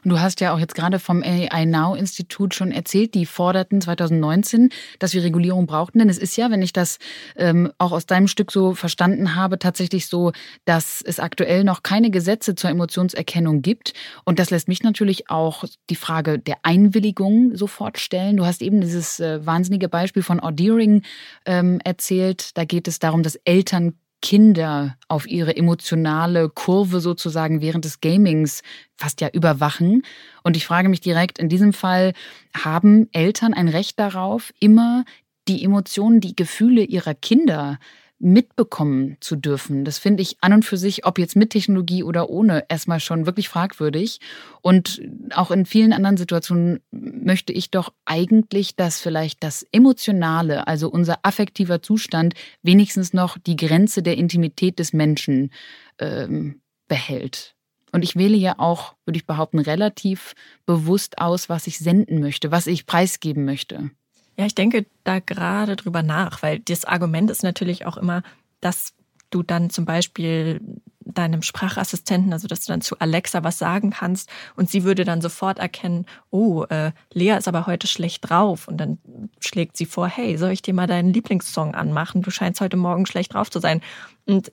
Und 0.03 0.11
du 0.11 0.19
hast 0.19 0.39
ja 0.39 0.53
auch 0.53 0.59
jetzt 0.59 0.75
gerade 0.75 0.99
vom 0.99 1.23
AI 1.23 1.65
Now 1.65 1.95
Institut 1.95 2.53
schon 2.53 2.71
erzählt, 2.71 3.15
die 3.15 3.25
forderten 3.25 3.81
2019, 3.81 4.69
dass 4.99 5.13
wir 5.13 5.23
Regulierung 5.23 5.65
brauchten. 5.65 5.97
Denn 5.97 6.09
es 6.09 6.19
ist 6.19 6.35
ja, 6.35 6.51
wenn 6.51 6.61
ich 6.61 6.73
das 6.73 6.99
ähm, 7.35 7.71
auch 7.79 7.91
aus 7.91 8.05
deinem 8.05 8.27
Stück 8.27 8.51
so 8.51 8.75
verstanden 8.75 9.35
habe, 9.35 9.57
tatsächlich 9.57 10.05
so, 10.05 10.31
dass 10.65 11.01
es 11.01 11.19
aktuell 11.19 11.63
noch 11.63 11.81
keine 11.81 12.11
Gesetze 12.11 12.53
zur 12.53 12.69
Emotionserkennung 12.69 13.63
gibt. 13.63 13.93
Und 14.25 14.37
das 14.37 14.51
lässt 14.51 14.67
mich 14.67 14.83
natürlich 14.83 15.31
auch 15.31 15.63
die 15.89 15.95
Frage 15.95 16.37
der 16.37 16.57
Einwilligung 16.61 17.55
sofort 17.55 17.97
stellen. 17.97 18.37
Du 18.37 18.45
hast 18.45 18.61
eben 18.61 18.81
dieses 18.81 19.19
äh, 19.19 19.43
wahnsinnige 19.43 19.89
Beispiel 19.89 20.21
von 20.21 20.39
Audeering 20.39 21.01
ähm, 21.47 21.79
erzählt. 21.83 22.55
Da 22.57 22.65
geht 22.65 22.87
es 22.87 22.99
darum, 22.99 23.23
dass 23.23 23.37
Eltern 23.37 23.95
Kinder 24.21 24.97
auf 25.07 25.27
ihre 25.27 25.55
emotionale 25.55 26.49
Kurve 26.49 26.99
sozusagen 26.99 27.61
während 27.61 27.85
des 27.85 28.01
Gamings 28.01 28.63
fast 28.95 29.21
ja 29.21 29.29
überwachen. 29.29 30.03
Und 30.43 30.57
ich 30.57 30.65
frage 30.65 30.89
mich 30.89 31.01
direkt, 31.01 31.37
in 31.37 31.49
diesem 31.49 31.73
Fall 31.73 32.13
haben 32.55 33.07
Eltern 33.11 33.53
ein 33.53 33.67
Recht 33.67 33.99
darauf, 33.99 34.51
immer 34.59 35.05
die 35.47 35.63
Emotionen, 35.63 36.21
die 36.21 36.35
Gefühle 36.35 36.83
ihrer 36.83 37.13
Kinder 37.13 37.77
mitbekommen 38.17 39.17
zu 39.19 39.35
dürfen. 39.35 39.83
Das 39.83 39.97
finde 39.97 40.23
ich 40.23 40.37
an 40.41 40.53
und 40.53 40.65
für 40.65 40.77
sich, 40.77 41.05
ob 41.05 41.19
jetzt 41.19 41.35
mit 41.35 41.49
Technologie 41.49 42.03
oder 42.03 42.29
ohne, 42.29 42.63
erstmal 42.69 42.99
schon 42.99 43.25
wirklich 43.25 43.49
fragwürdig. 43.49 44.19
Und 44.61 45.01
auch 45.33 45.51
in 45.51 45.65
vielen 45.65 45.93
anderen 45.93 46.17
Situationen 46.17 46.79
möchte 47.25 47.51
ich 47.51 47.71
doch 47.71 47.91
eigentlich, 48.05 48.75
dass 48.75 49.01
vielleicht 49.01 49.43
das 49.43 49.65
Emotionale, 49.71 50.67
also 50.67 50.89
unser 50.89 51.19
affektiver 51.23 51.81
Zustand, 51.81 52.33
wenigstens 52.61 53.13
noch 53.13 53.37
die 53.37 53.55
Grenze 53.55 54.03
der 54.03 54.17
Intimität 54.17 54.79
des 54.79 54.93
Menschen 54.93 55.51
ähm, 55.99 56.61
behält. 56.87 57.55
Und 57.91 58.03
ich 58.03 58.15
wähle 58.15 58.35
ja 58.35 58.59
auch, 58.59 58.95
würde 59.05 59.17
ich 59.17 59.25
behaupten, 59.25 59.59
relativ 59.59 60.33
bewusst 60.65 61.17
aus, 61.17 61.49
was 61.49 61.67
ich 61.67 61.79
senden 61.79 62.19
möchte, 62.19 62.51
was 62.51 62.67
ich 62.67 62.85
preisgeben 62.85 63.45
möchte. 63.45 63.89
Ja, 64.37 64.45
ich 64.45 64.55
denke 64.55 64.85
da 65.03 65.19
gerade 65.19 65.75
drüber 65.77 66.03
nach, 66.03 66.43
weil 66.43 66.59
das 66.59 66.83
Argument 66.83 67.31
ist 67.31 67.43
natürlich 67.43 67.85
auch 67.85 67.95
immer, 67.95 68.21
dass 68.59 68.93
du 69.35 69.43
dann 69.43 69.69
zum 69.69 69.85
Beispiel 69.85 70.61
deinem 71.05 71.43
Sprachassistenten, 71.43 72.33
also 72.33 72.47
dass 72.47 72.65
du 72.65 72.71
dann 72.71 72.81
zu 72.81 72.97
Alexa 72.99 73.43
was 73.43 73.59
sagen 73.59 73.91
kannst 73.91 74.29
und 74.55 74.69
sie 74.69 74.83
würde 74.83 75.05
dann 75.05 75.21
sofort 75.21 75.59
erkennen, 75.59 76.05
oh, 76.31 76.63
äh, 76.69 76.91
Lea 77.13 77.37
ist 77.37 77.47
aber 77.47 77.67
heute 77.67 77.87
schlecht 77.87 78.29
drauf 78.29 78.67
und 78.67 78.77
dann 78.77 78.97
schlägt 79.39 79.77
sie 79.77 79.85
vor, 79.85 80.07
hey, 80.07 80.37
soll 80.37 80.51
ich 80.51 80.61
dir 80.61 80.73
mal 80.73 80.87
deinen 80.87 81.13
Lieblingssong 81.13 81.75
anmachen? 81.75 82.21
Du 82.21 82.31
scheinst 82.31 82.59
heute 82.59 82.77
Morgen 82.77 83.05
schlecht 83.05 83.33
drauf 83.33 83.51
zu 83.51 83.59
sein. 83.59 83.81
Und 84.25 84.51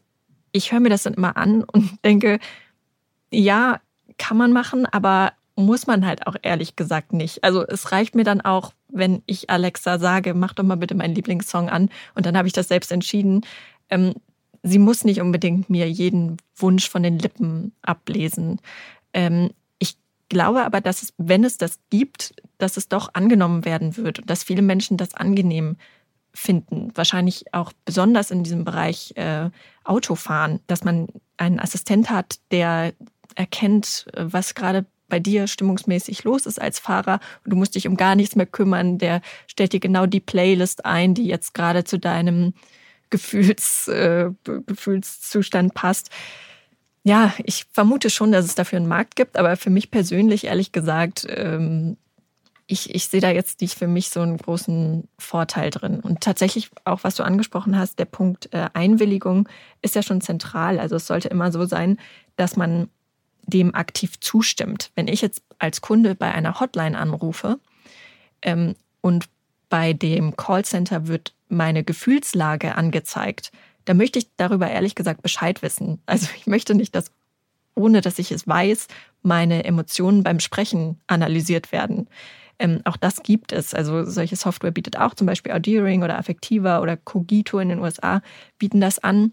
ich 0.52 0.72
höre 0.72 0.80
mir 0.80 0.90
das 0.90 1.04
dann 1.04 1.14
immer 1.14 1.36
an 1.36 1.64
und 1.64 1.90
denke, 2.04 2.38
ja, 3.30 3.80
kann 4.18 4.36
man 4.36 4.52
machen, 4.52 4.86
aber 4.86 5.32
muss 5.56 5.86
man 5.86 6.06
halt 6.06 6.26
auch 6.26 6.36
ehrlich 6.42 6.76
gesagt 6.76 7.12
nicht. 7.12 7.44
Also 7.44 7.66
es 7.66 7.92
reicht 7.92 8.14
mir 8.14 8.24
dann 8.24 8.40
auch, 8.40 8.72
wenn 8.88 9.22
ich 9.26 9.50
Alexa 9.50 9.98
sage, 9.98 10.34
mach 10.34 10.54
doch 10.54 10.64
mal 10.64 10.76
bitte 10.76 10.94
meinen 10.94 11.14
Lieblingssong 11.14 11.70
an 11.70 11.88
und 12.14 12.26
dann 12.26 12.36
habe 12.36 12.46
ich 12.46 12.52
das 12.52 12.68
selbst 12.68 12.92
entschieden. 12.92 13.42
Ähm, 13.90 14.14
sie 14.62 14.78
muss 14.78 15.04
nicht 15.04 15.20
unbedingt 15.20 15.70
mir 15.70 15.90
jeden 15.90 16.36
Wunsch 16.56 16.88
von 16.88 17.02
den 17.02 17.18
Lippen 17.18 17.72
ablesen. 17.82 18.60
Ähm, 19.12 19.50
ich 19.78 19.96
glaube 20.28 20.64
aber, 20.64 20.80
dass 20.80 21.02
es, 21.02 21.12
wenn 21.18 21.44
es 21.44 21.58
das 21.58 21.78
gibt, 21.90 22.34
dass 22.58 22.76
es 22.76 22.88
doch 22.88 23.10
angenommen 23.14 23.64
werden 23.64 23.96
wird 23.96 24.20
und 24.20 24.30
dass 24.30 24.44
viele 24.44 24.62
Menschen 24.62 24.96
das 24.96 25.14
angenehm 25.14 25.76
finden. 26.34 26.90
Wahrscheinlich 26.94 27.52
auch 27.52 27.72
besonders 27.84 28.30
in 28.30 28.42
diesem 28.42 28.64
Bereich 28.64 29.12
äh, 29.16 29.50
Autofahren, 29.84 30.60
dass 30.66 30.84
man 30.84 31.08
einen 31.36 31.60
Assistent 31.60 32.10
hat, 32.10 32.38
der 32.50 32.94
erkennt, 33.34 34.06
was 34.14 34.54
gerade 34.54 34.86
bei 35.08 35.20
dir 35.20 35.46
stimmungsmäßig 35.46 36.24
los 36.24 36.46
ist 36.46 36.60
als 36.60 36.78
Fahrer 36.78 37.20
und 37.44 37.52
du 37.52 37.56
musst 37.56 37.74
dich 37.74 37.86
um 37.86 37.98
gar 37.98 38.14
nichts 38.14 38.34
mehr 38.34 38.46
kümmern. 38.46 38.96
Der 38.96 39.20
stellt 39.46 39.74
dir 39.74 39.80
genau 39.80 40.06
die 40.06 40.20
Playlist 40.20 40.86
ein, 40.86 41.12
die 41.12 41.26
jetzt 41.26 41.52
gerade 41.52 41.84
zu 41.84 41.98
deinem 41.98 42.54
Gefühls, 43.12 43.86
äh, 43.88 44.30
Gefühlszustand 44.44 45.74
passt. 45.74 46.10
Ja, 47.04 47.34
ich 47.44 47.66
vermute 47.70 48.10
schon, 48.10 48.32
dass 48.32 48.46
es 48.46 48.54
dafür 48.54 48.78
einen 48.78 48.88
Markt 48.88 49.16
gibt, 49.16 49.36
aber 49.36 49.56
für 49.56 49.70
mich 49.70 49.90
persönlich, 49.90 50.44
ehrlich 50.46 50.72
gesagt, 50.72 51.26
ähm, 51.28 51.98
ich, 52.66 52.94
ich 52.94 53.08
sehe 53.08 53.20
da 53.20 53.30
jetzt 53.30 53.60
nicht 53.60 53.78
für 53.78 53.86
mich 53.86 54.08
so 54.08 54.20
einen 54.20 54.38
großen 54.38 55.06
Vorteil 55.18 55.70
drin. 55.70 56.00
Und 56.00 56.22
tatsächlich 56.22 56.70
auch, 56.84 57.00
was 57.04 57.16
du 57.16 57.22
angesprochen 57.22 57.78
hast, 57.78 57.98
der 57.98 58.06
Punkt 58.06 58.48
äh, 58.54 58.70
Einwilligung 58.72 59.46
ist 59.82 59.94
ja 59.94 60.02
schon 60.02 60.22
zentral. 60.22 60.78
Also 60.78 60.96
es 60.96 61.06
sollte 61.06 61.28
immer 61.28 61.52
so 61.52 61.66
sein, 61.66 61.98
dass 62.36 62.56
man 62.56 62.88
dem 63.42 63.74
aktiv 63.74 64.20
zustimmt. 64.20 64.90
Wenn 64.94 65.08
ich 65.08 65.20
jetzt 65.20 65.42
als 65.58 65.82
Kunde 65.82 66.14
bei 66.14 66.32
einer 66.32 66.60
Hotline 66.60 66.96
anrufe 66.96 67.58
ähm, 68.40 68.74
und 69.02 69.26
bei 69.68 69.92
dem 69.92 70.36
Callcenter 70.36 71.08
wird 71.08 71.34
meine 71.52 71.84
Gefühlslage 71.84 72.76
angezeigt, 72.76 73.52
dann 73.84 73.96
möchte 73.96 74.18
ich 74.18 74.28
darüber 74.36 74.70
ehrlich 74.70 74.94
gesagt 74.94 75.22
Bescheid 75.22 75.62
wissen. 75.62 76.00
Also 76.06 76.28
ich 76.36 76.46
möchte 76.46 76.74
nicht, 76.74 76.94
dass 76.94 77.10
ohne 77.74 78.00
dass 78.00 78.18
ich 78.18 78.30
es 78.32 78.46
weiß, 78.46 78.86
meine 79.22 79.64
Emotionen 79.64 80.22
beim 80.22 80.40
Sprechen 80.40 81.00
analysiert 81.06 81.72
werden. 81.72 82.08
Ähm, 82.58 82.80
auch 82.84 82.96
das 82.96 83.22
gibt 83.22 83.52
es. 83.52 83.72
Also 83.74 84.04
solche 84.04 84.36
Software 84.36 84.70
bietet 84.70 84.98
auch 84.98 85.14
zum 85.14 85.26
Beispiel 85.26 85.52
Audeering 85.52 86.02
oder 86.02 86.18
Affectiva 86.18 86.80
oder 86.80 86.96
Cogito 86.96 87.58
in 87.58 87.70
den 87.70 87.78
USA 87.78 88.20
bieten 88.58 88.80
das 88.80 88.98
an 88.98 89.32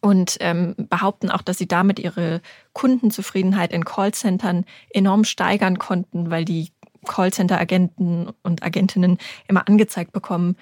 und 0.00 0.36
ähm, 0.40 0.74
behaupten 0.76 1.30
auch, 1.30 1.42
dass 1.42 1.58
sie 1.58 1.68
damit 1.68 1.98
ihre 1.98 2.40
Kundenzufriedenheit 2.72 3.72
in 3.72 3.84
Callcentern 3.84 4.64
enorm 4.90 5.24
steigern 5.24 5.78
konnten, 5.78 6.30
weil 6.30 6.44
die 6.44 6.72
Callcenter-Agenten 7.04 8.30
und 8.42 8.62
Agentinnen 8.62 9.18
immer 9.48 9.68
angezeigt 9.68 10.12
bekommen, 10.12 10.56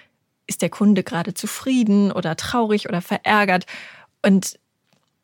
ist 0.46 0.62
der 0.62 0.70
Kunde 0.70 1.02
gerade 1.02 1.34
zufrieden 1.34 2.12
oder 2.12 2.36
traurig 2.36 2.88
oder 2.88 3.00
verärgert. 3.00 3.66
Und 4.24 4.58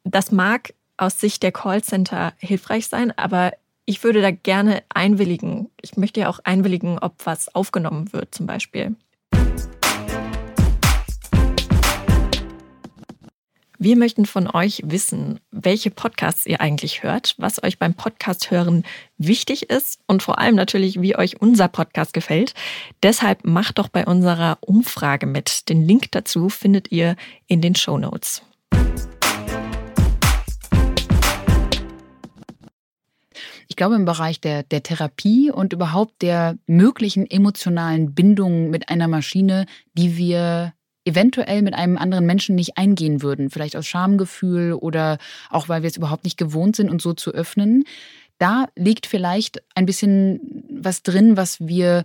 das 0.04 0.32
mag 0.32 0.74
aus 0.96 1.20
Sicht 1.20 1.42
der 1.42 1.52
Callcenter 1.52 2.32
hilfreich 2.38 2.88
sein, 2.88 3.16
aber 3.16 3.52
ich 3.84 4.04
würde 4.04 4.20
da 4.20 4.30
gerne 4.30 4.82
einwilligen. 4.90 5.70
Ich 5.80 5.96
möchte 5.96 6.20
ja 6.20 6.28
auch 6.28 6.40
einwilligen, 6.44 6.98
ob 6.98 7.14
was 7.24 7.54
aufgenommen 7.54 8.12
wird 8.12 8.34
zum 8.34 8.46
Beispiel. 8.46 8.96
Wir 13.80 13.96
möchten 13.96 14.26
von 14.26 14.50
euch 14.52 14.82
wissen, 14.84 15.38
welche 15.52 15.92
Podcasts 15.92 16.46
ihr 16.46 16.60
eigentlich 16.60 17.04
hört, 17.04 17.36
was 17.38 17.62
euch 17.62 17.78
beim 17.78 17.94
Podcast 17.94 18.50
hören 18.50 18.82
wichtig 19.18 19.70
ist 19.70 20.00
und 20.08 20.20
vor 20.20 20.40
allem 20.40 20.56
natürlich, 20.56 21.00
wie 21.00 21.14
euch 21.14 21.40
unser 21.40 21.68
Podcast 21.68 22.12
gefällt. 22.12 22.54
Deshalb 23.04 23.44
macht 23.44 23.78
doch 23.78 23.86
bei 23.86 24.04
unserer 24.04 24.58
Umfrage 24.62 25.26
mit. 25.26 25.68
Den 25.68 25.86
Link 25.86 26.10
dazu 26.10 26.48
findet 26.48 26.90
ihr 26.90 27.14
in 27.46 27.60
den 27.60 27.76
Show 27.76 27.98
Notes. 27.98 28.42
Ich 33.68 33.76
glaube, 33.76 33.94
im 33.94 34.06
Bereich 34.06 34.40
der, 34.40 34.64
der 34.64 34.82
Therapie 34.82 35.52
und 35.52 35.72
überhaupt 35.72 36.22
der 36.22 36.58
möglichen 36.66 37.30
emotionalen 37.30 38.12
Bindung 38.12 38.70
mit 38.70 38.88
einer 38.88 39.06
Maschine, 39.06 39.66
die 39.94 40.16
wir 40.16 40.72
eventuell 41.08 41.62
mit 41.62 41.74
einem 41.74 41.96
anderen 41.96 42.26
Menschen 42.26 42.54
nicht 42.54 42.76
eingehen 42.76 43.22
würden, 43.22 43.50
vielleicht 43.50 43.76
aus 43.76 43.86
Schamgefühl 43.86 44.74
oder 44.74 45.18
auch 45.50 45.68
weil 45.68 45.82
wir 45.82 45.88
es 45.88 45.96
überhaupt 45.96 46.24
nicht 46.24 46.36
gewohnt 46.36 46.76
sind, 46.76 46.90
uns 46.90 47.02
so 47.02 47.14
zu 47.14 47.32
öffnen. 47.32 47.84
Da 48.38 48.66
liegt 48.76 49.06
vielleicht 49.06 49.62
ein 49.74 49.86
bisschen 49.86 50.66
was 50.70 51.02
drin, 51.02 51.36
was 51.36 51.58
wir 51.60 52.04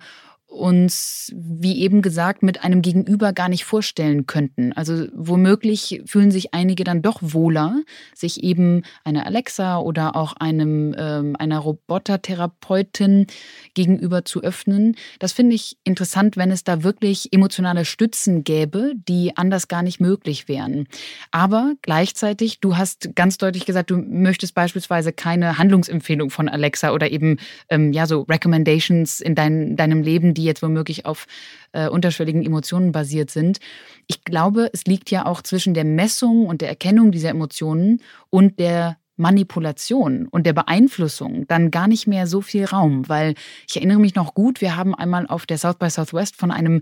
uns, 0.54 1.32
wie 1.36 1.82
eben 1.82 2.02
gesagt, 2.02 2.44
mit 2.44 2.64
einem 2.64 2.82
Gegenüber 2.82 3.34
gar 3.34 3.50
nicht 3.50 3.66
vorstellen 3.66 4.28
könnten. 4.28 4.72
Also 4.74 5.08
womöglich 5.14 6.02
fühlen 6.06 6.32
sich 6.32 6.54
einige 6.54 6.84
dann 6.84 7.02
doch 7.02 7.20
wohler, 7.22 7.82
sich 8.14 8.44
eben 8.44 8.84
einer 9.04 9.26
Alexa 9.26 9.80
oder 9.80 10.16
auch 10.16 10.34
einem 10.34 10.96
ähm, 10.98 11.36
einer 11.38 11.60
Robotertherapeutin 11.60 13.28
gegenüber 13.74 14.26
zu 14.26 14.44
öffnen. 14.44 14.96
Das 15.20 15.34
finde 15.34 15.56
ich 15.56 15.78
interessant, 15.84 16.38
wenn 16.38 16.52
es 16.52 16.64
da 16.64 16.84
wirklich 16.84 17.34
emotionale 17.34 17.86
Stützen 17.86 18.44
gäbe, 18.44 18.94
die 19.08 19.36
anders 19.36 19.68
gar 19.68 19.82
nicht 19.82 20.00
möglich 20.00 20.48
wären. 20.48 20.88
Aber 21.32 21.74
gleichzeitig, 21.82 22.60
du 22.60 22.78
hast 22.78 23.16
ganz 23.16 23.38
deutlich 23.38 23.66
gesagt, 23.66 23.90
du 23.90 23.98
möchtest 23.98 24.54
beispielsweise 24.54 25.14
keine 25.14 25.58
Handlungsempfehlung 25.58 26.30
von 26.30 26.48
Alexa 26.48 26.92
oder 26.92 27.12
eben 27.12 27.38
ähm, 27.70 27.92
ja 27.92 28.06
so 28.06 28.22
Recommendations 28.22 29.20
in 29.20 29.36
dein, 29.36 29.76
deinem 29.76 30.04
Leben, 30.04 30.34
die 30.34 30.43
die 30.44 30.48
jetzt 30.48 30.62
womöglich 30.62 31.06
auf 31.06 31.26
äh, 31.72 31.88
unterschwelligen 31.88 32.46
Emotionen 32.46 32.92
basiert 32.92 33.32
sind. 33.32 33.60
Ich 34.08 34.26
glaube, 34.26 34.70
es 34.74 34.84
liegt 34.84 35.10
ja 35.10 35.26
auch 35.26 35.42
zwischen 35.42 35.74
der 35.74 35.86
Messung 35.86 36.46
und 36.46 36.62
der 36.62 36.68
Erkennung 36.68 37.12
dieser 37.12 37.30
Emotionen 37.30 38.02
und 38.30 38.60
der 38.60 38.98
Manipulation 39.16 40.28
und 40.28 40.46
der 40.46 40.54
Beeinflussung 40.54 41.46
dann 41.48 41.72
gar 41.72 41.88
nicht 41.88 42.08
mehr 42.08 42.26
so 42.26 42.42
viel 42.42 42.66
Raum, 42.66 43.08
weil 43.08 43.36
ich 43.70 43.76
erinnere 43.78 44.00
mich 44.00 44.16
noch 44.16 44.34
gut, 44.34 44.60
wir 44.60 44.76
haben 44.76 44.96
einmal 44.96 45.28
auf 45.28 45.46
der 45.46 45.58
South 45.58 45.78
by 45.78 45.90
Southwest 45.90 46.36
von 46.36 46.52
einem 46.52 46.82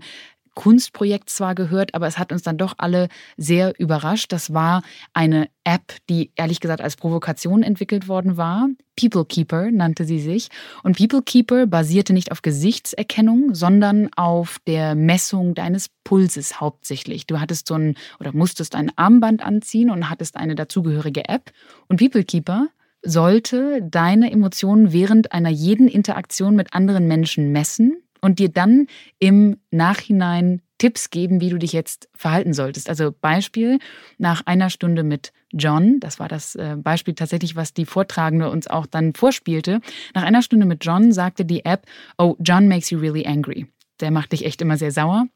Kunstprojekt 0.54 1.30
zwar 1.30 1.54
gehört, 1.54 1.94
aber 1.94 2.06
es 2.06 2.18
hat 2.18 2.32
uns 2.32 2.42
dann 2.42 2.58
doch 2.58 2.74
alle 2.78 3.08
sehr 3.36 3.78
überrascht. 3.78 4.32
Das 4.32 4.52
war 4.52 4.82
eine 5.14 5.48
App, 5.64 5.94
die 6.08 6.32
ehrlich 6.36 6.60
gesagt 6.60 6.80
als 6.80 6.96
Provokation 6.96 7.62
entwickelt 7.62 8.08
worden 8.08 8.36
war. 8.36 8.68
People 8.96 9.24
Keeper 9.24 9.70
nannte 9.70 10.04
sie 10.04 10.20
sich. 10.20 10.48
Und 10.82 10.98
People 10.98 11.22
Keeper 11.22 11.66
basierte 11.66 12.12
nicht 12.12 12.30
auf 12.30 12.42
Gesichtserkennung, 12.42 13.54
sondern 13.54 14.10
auf 14.16 14.58
der 14.66 14.94
Messung 14.94 15.54
deines 15.54 15.88
Pulses 16.04 16.60
hauptsächlich. 16.60 17.26
Du 17.26 17.40
hattest 17.40 17.66
so 17.68 17.74
ein 17.74 17.96
oder 18.20 18.32
musstest 18.32 18.74
ein 18.74 18.92
Armband 18.96 19.42
anziehen 19.42 19.90
und 19.90 20.10
hattest 20.10 20.36
eine 20.36 20.54
dazugehörige 20.54 21.28
App. 21.28 21.52
Und 21.88 21.98
People 21.98 22.24
Keeper 22.24 22.68
sollte 23.02 23.82
deine 23.82 24.30
Emotionen 24.30 24.92
während 24.92 25.32
einer 25.32 25.50
jeden 25.50 25.88
Interaktion 25.88 26.54
mit 26.54 26.74
anderen 26.74 27.08
Menschen 27.08 27.50
messen 27.50 27.96
und 28.22 28.38
dir 28.38 28.48
dann 28.48 28.86
im 29.18 29.58
Nachhinein 29.70 30.62
Tipps 30.78 31.10
geben, 31.10 31.40
wie 31.40 31.50
du 31.50 31.58
dich 31.58 31.72
jetzt 31.72 32.08
verhalten 32.14 32.54
solltest. 32.54 32.88
Also 32.88 33.12
Beispiel, 33.12 33.78
nach 34.18 34.46
einer 34.46 34.70
Stunde 34.70 35.04
mit 35.04 35.32
John, 35.52 36.00
das 36.00 36.18
war 36.18 36.28
das 36.28 36.56
äh, 36.56 36.76
Beispiel 36.76 37.14
tatsächlich, 37.14 37.54
was 37.54 37.74
die 37.74 37.84
Vortragende 37.84 38.50
uns 38.50 38.66
auch 38.66 38.86
dann 38.86 39.12
vorspielte, 39.12 39.80
nach 40.14 40.22
einer 40.22 40.42
Stunde 40.42 40.66
mit 40.66 40.84
John 40.84 41.12
sagte 41.12 41.44
die 41.44 41.64
App, 41.64 41.86
oh, 42.18 42.36
John 42.40 42.66
makes 42.66 42.90
you 42.90 42.98
really 42.98 43.26
angry. 43.26 43.66
Der 44.00 44.10
macht 44.10 44.32
dich 44.32 44.44
echt 44.44 44.62
immer 44.62 44.76
sehr 44.76 44.90
sauer. 44.90 45.26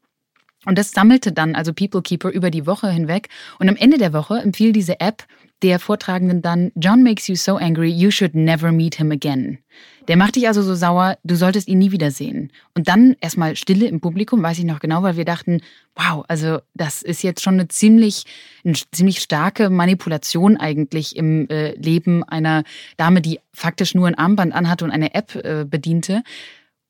Und 0.65 0.77
das 0.77 0.91
sammelte 0.91 1.31
dann 1.31 1.55
also 1.55 1.71
People 1.71 2.01
Keeper 2.01 2.29
über 2.29 2.51
die 2.51 2.65
Woche 2.65 2.89
hinweg. 2.89 3.29
Und 3.59 3.69
am 3.69 3.77
Ende 3.77 3.97
der 3.97 4.11
Woche 4.11 4.39
empfiehlt 4.39 4.75
diese 4.75 4.99
App 4.99 5.23
der 5.63 5.79
Vortragenden 5.79 6.41
dann, 6.41 6.71
John 6.75 7.03
makes 7.03 7.27
you 7.27 7.35
so 7.35 7.57
angry, 7.57 7.89
you 7.89 8.11
should 8.11 8.35
never 8.35 8.71
meet 8.71 8.95
him 8.95 9.11
again. 9.11 9.59
Der 10.07 10.15
macht 10.15 10.35
dich 10.35 10.47
also 10.47 10.61
so 10.61 10.75
sauer, 10.75 11.17
du 11.23 11.35
solltest 11.35 11.67
ihn 11.67 11.79
nie 11.79 11.91
wiedersehen. 11.91 12.51
Und 12.73 12.87
dann 12.87 13.15
erstmal 13.19 13.55
Stille 13.55 13.87
im 13.87 13.99
Publikum, 13.99 14.41
weiß 14.41 14.59
ich 14.59 14.63
noch 14.63 14.79
genau, 14.79 15.03
weil 15.03 15.17
wir 15.17 15.25
dachten, 15.25 15.61
wow, 15.95 16.23
also 16.27 16.59
das 16.75 17.01
ist 17.01 17.23
jetzt 17.23 17.43
schon 17.43 17.55
eine 17.55 17.67
ziemlich, 17.67 18.23
eine 18.63 18.75
ziemlich 18.91 19.19
starke 19.19 19.69
Manipulation 19.69 20.55
eigentlich 20.57 21.15
im 21.15 21.49
äh, 21.49 21.71
Leben 21.71 22.23
einer 22.23 22.63
Dame, 22.95 23.21
die 23.21 23.39
faktisch 23.51 23.95
nur 23.95 24.07
ein 24.07 24.15
Armband 24.15 24.53
anhatte 24.53 24.85
und 24.85 24.91
eine 24.91 25.13
App 25.13 25.35
äh, 25.35 25.65
bediente. 25.65 26.23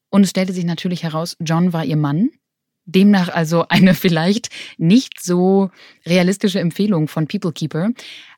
Und 0.09 0.23
es 0.23 0.29
stellte 0.29 0.53
sich 0.53 0.65
natürlich 0.65 1.03
heraus, 1.03 1.37
John 1.39 1.73
war 1.73 1.85
ihr 1.85 1.97
Mann. 1.97 2.29
Demnach 2.85 3.29
also 3.29 3.67
eine 3.67 3.93
vielleicht 3.95 4.49
nicht 4.77 5.21
so 5.21 5.71
realistische 6.05 6.59
Empfehlung 6.59 7.07
von 7.07 7.27
People 7.27 7.51
Keeper. 7.51 7.89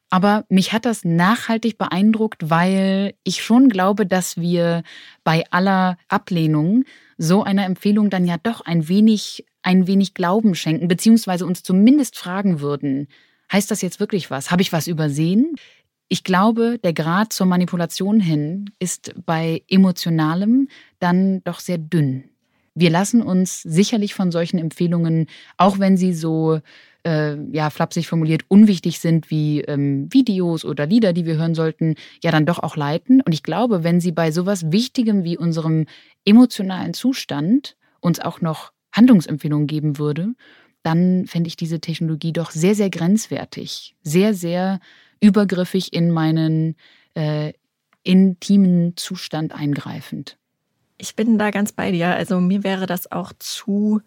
Aber 0.09 0.45
mich 0.49 0.73
hat 0.73 0.85
das 0.85 1.05
nachhaltig 1.05 1.77
beeindruckt, 1.77 2.49
weil 2.49 3.13
ich 3.23 3.43
schon 3.43 3.69
glaube, 3.69 4.05
dass 4.05 4.37
wir 4.37 4.83
bei 5.23 5.43
aller 5.51 5.97
Ablehnung 6.07 6.83
so 7.17 7.43
einer 7.43 7.65
Empfehlung 7.65 8.09
dann 8.09 8.25
ja 8.25 8.37
doch 8.41 8.61
ein 8.61 8.87
wenig, 8.87 9.45
ein 9.61 9.85
wenig 9.85 10.15
Glauben 10.15 10.55
schenken, 10.55 10.87
beziehungsweise 10.87 11.45
uns 11.45 11.61
zumindest 11.61 12.17
fragen 12.17 12.59
würden, 12.59 13.07
heißt 13.51 13.69
das 13.69 13.81
jetzt 13.81 13.99
wirklich 13.99 14.31
was? 14.31 14.51
Habe 14.51 14.61
ich 14.61 14.73
was 14.73 14.87
übersehen? 14.87 15.55
Ich 16.07 16.23
glaube, 16.23 16.79
der 16.83 16.93
Grad 16.93 17.33
zur 17.33 17.45
Manipulation 17.45 18.19
hin 18.19 18.71
ist 18.79 19.13
bei 19.25 19.61
emotionalem 19.67 20.69
dann 20.99 21.43
doch 21.43 21.59
sehr 21.59 21.77
dünn. 21.77 22.23
Wir 22.73 22.89
lassen 22.89 23.21
uns 23.21 23.61
sicherlich 23.61 24.15
von 24.15 24.31
solchen 24.31 24.57
Empfehlungen, 24.57 25.27
auch 25.57 25.79
wenn 25.79 25.97
sie 25.97 26.13
so 26.13 26.61
äh, 27.05 27.35
ja, 27.51 27.69
flapsig 27.69 28.07
formuliert, 28.07 28.43
unwichtig 28.47 28.99
sind 28.99 29.29
wie 29.29 29.61
ähm, 29.61 30.11
Videos 30.11 30.65
oder 30.65 30.85
Lieder, 30.85 31.13
die 31.13 31.25
wir 31.25 31.37
hören 31.37 31.55
sollten, 31.55 31.95
ja 32.23 32.31
dann 32.31 32.45
doch 32.45 32.59
auch 32.59 32.75
leiten. 32.75 33.21
Und 33.21 33.33
ich 33.33 33.43
glaube, 33.43 33.83
wenn 33.83 33.99
sie 33.99 34.11
bei 34.11 34.31
sowas 34.31 34.71
Wichtigem 34.71 35.23
wie 35.23 35.37
unserem 35.37 35.85
emotionalen 36.25 36.93
Zustand 36.93 37.77
uns 38.01 38.19
auch 38.19 38.41
noch 38.41 38.71
Handlungsempfehlungen 38.91 39.67
geben 39.67 39.97
würde, 39.97 40.33
dann 40.83 41.25
fände 41.27 41.47
ich 41.47 41.55
diese 41.55 41.79
Technologie 41.79 42.33
doch 42.33 42.51
sehr, 42.51 42.75
sehr 42.75 42.89
grenzwertig, 42.89 43.95
sehr, 44.01 44.33
sehr 44.33 44.79
übergriffig 45.21 45.93
in 45.93 46.11
meinen 46.11 46.75
äh, 47.13 47.53
intimen 48.03 48.95
Zustand 48.95 49.53
eingreifend. 49.53 50.37
Ich 50.97 51.15
bin 51.15 51.37
da 51.37 51.51
ganz 51.51 51.71
bei 51.71 51.91
dir. 51.91 52.09
Also 52.09 52.39
mir 52.39 52.63
wäre 52.63 52.85
das 52.85 53.11
auch 53.11 53.33
zu 53.39 54.01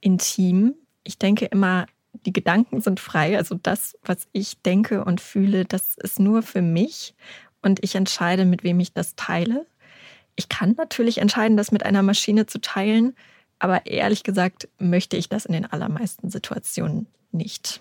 intim. 0.00 0.74
Ich 1.04 1.18
denke 1.18 1.46
immer, 1.46 1.86
die 2.26 2.32
Gedanken 2.32 2.80
sind 2.80 3.00
frei. 3.00 3.36
Also 3.36 3.56
das, 3.60 3.98
was 4.04 4.28
ich 4.32 4.60
denke 4.62 5.04
und 5.04 5.20
fühle, 5.20 5.64
das 5.64 5.96
ist 5.96 6.20
nur 6.20 6.42
für 6.42 6.62
mich 6.62 7.14
und 7.62 7.82
ich 7.82 7.94
entscheide, 7.94 8.44
mit 8.44 8.64
wem 8.64 8.80
ich 8.80 8.92
das 8.92 9.14
teile. 9.16 9.66
Ich 10.36 10.48
kann 10.48 10.74
natürlich 10.76 11.18
entscheiden, 11.18 11.56
das 11.56 11.72
mit 11.72 11.84
einer 11.84 12.02
Maschine 12.02 12.46
zu 12.46 12.60
teilen, 12.60 13.14
aber 13.58 13.86
ehrlich 13.86 14.22
gesagt 14.24 14.68
möchte 14.78 15.16
ich 15.16 15.28
das 15.28 15.44
in 15.44 15.52
den 15.52 15.66
allermeisten 15.66 16.30
Situationen 16.30 17.06
nicht. 17.30 17.80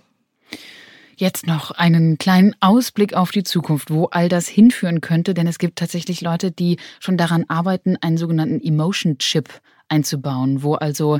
Jetzt 1.15 1.45
noch 1.45 1.71
einen 1.71 2.17
kleinen 2.17 2.56
Ausblick 2.62 3.13
auf 3.13 3.32
die 3.32 3.43
Zukunft, 3.43 3.91
wo 3.91 4.06
all 4.06 4.27
das 4.27 4.47
hinführen 4.47 5.01
könnte, 5.01 5.34
denn 5.34 5.45
es 5.45 5.60
gibt 5.60 5.77
tatsächlich 5.77 6.21
Leute, 6.21 6.51
die 6.51 6.77
schon 6.99 7.15
daran 7.15 7.45
arbeiten, 7.47 7.95
einen 7.97 8.17
sogenannten 8.17 8.60
Emotion 8.60 9.19
Chip 9.19 9.49
einzubauen, 9.91 10.63
wo 10.63 10.75
also 10.75 11.19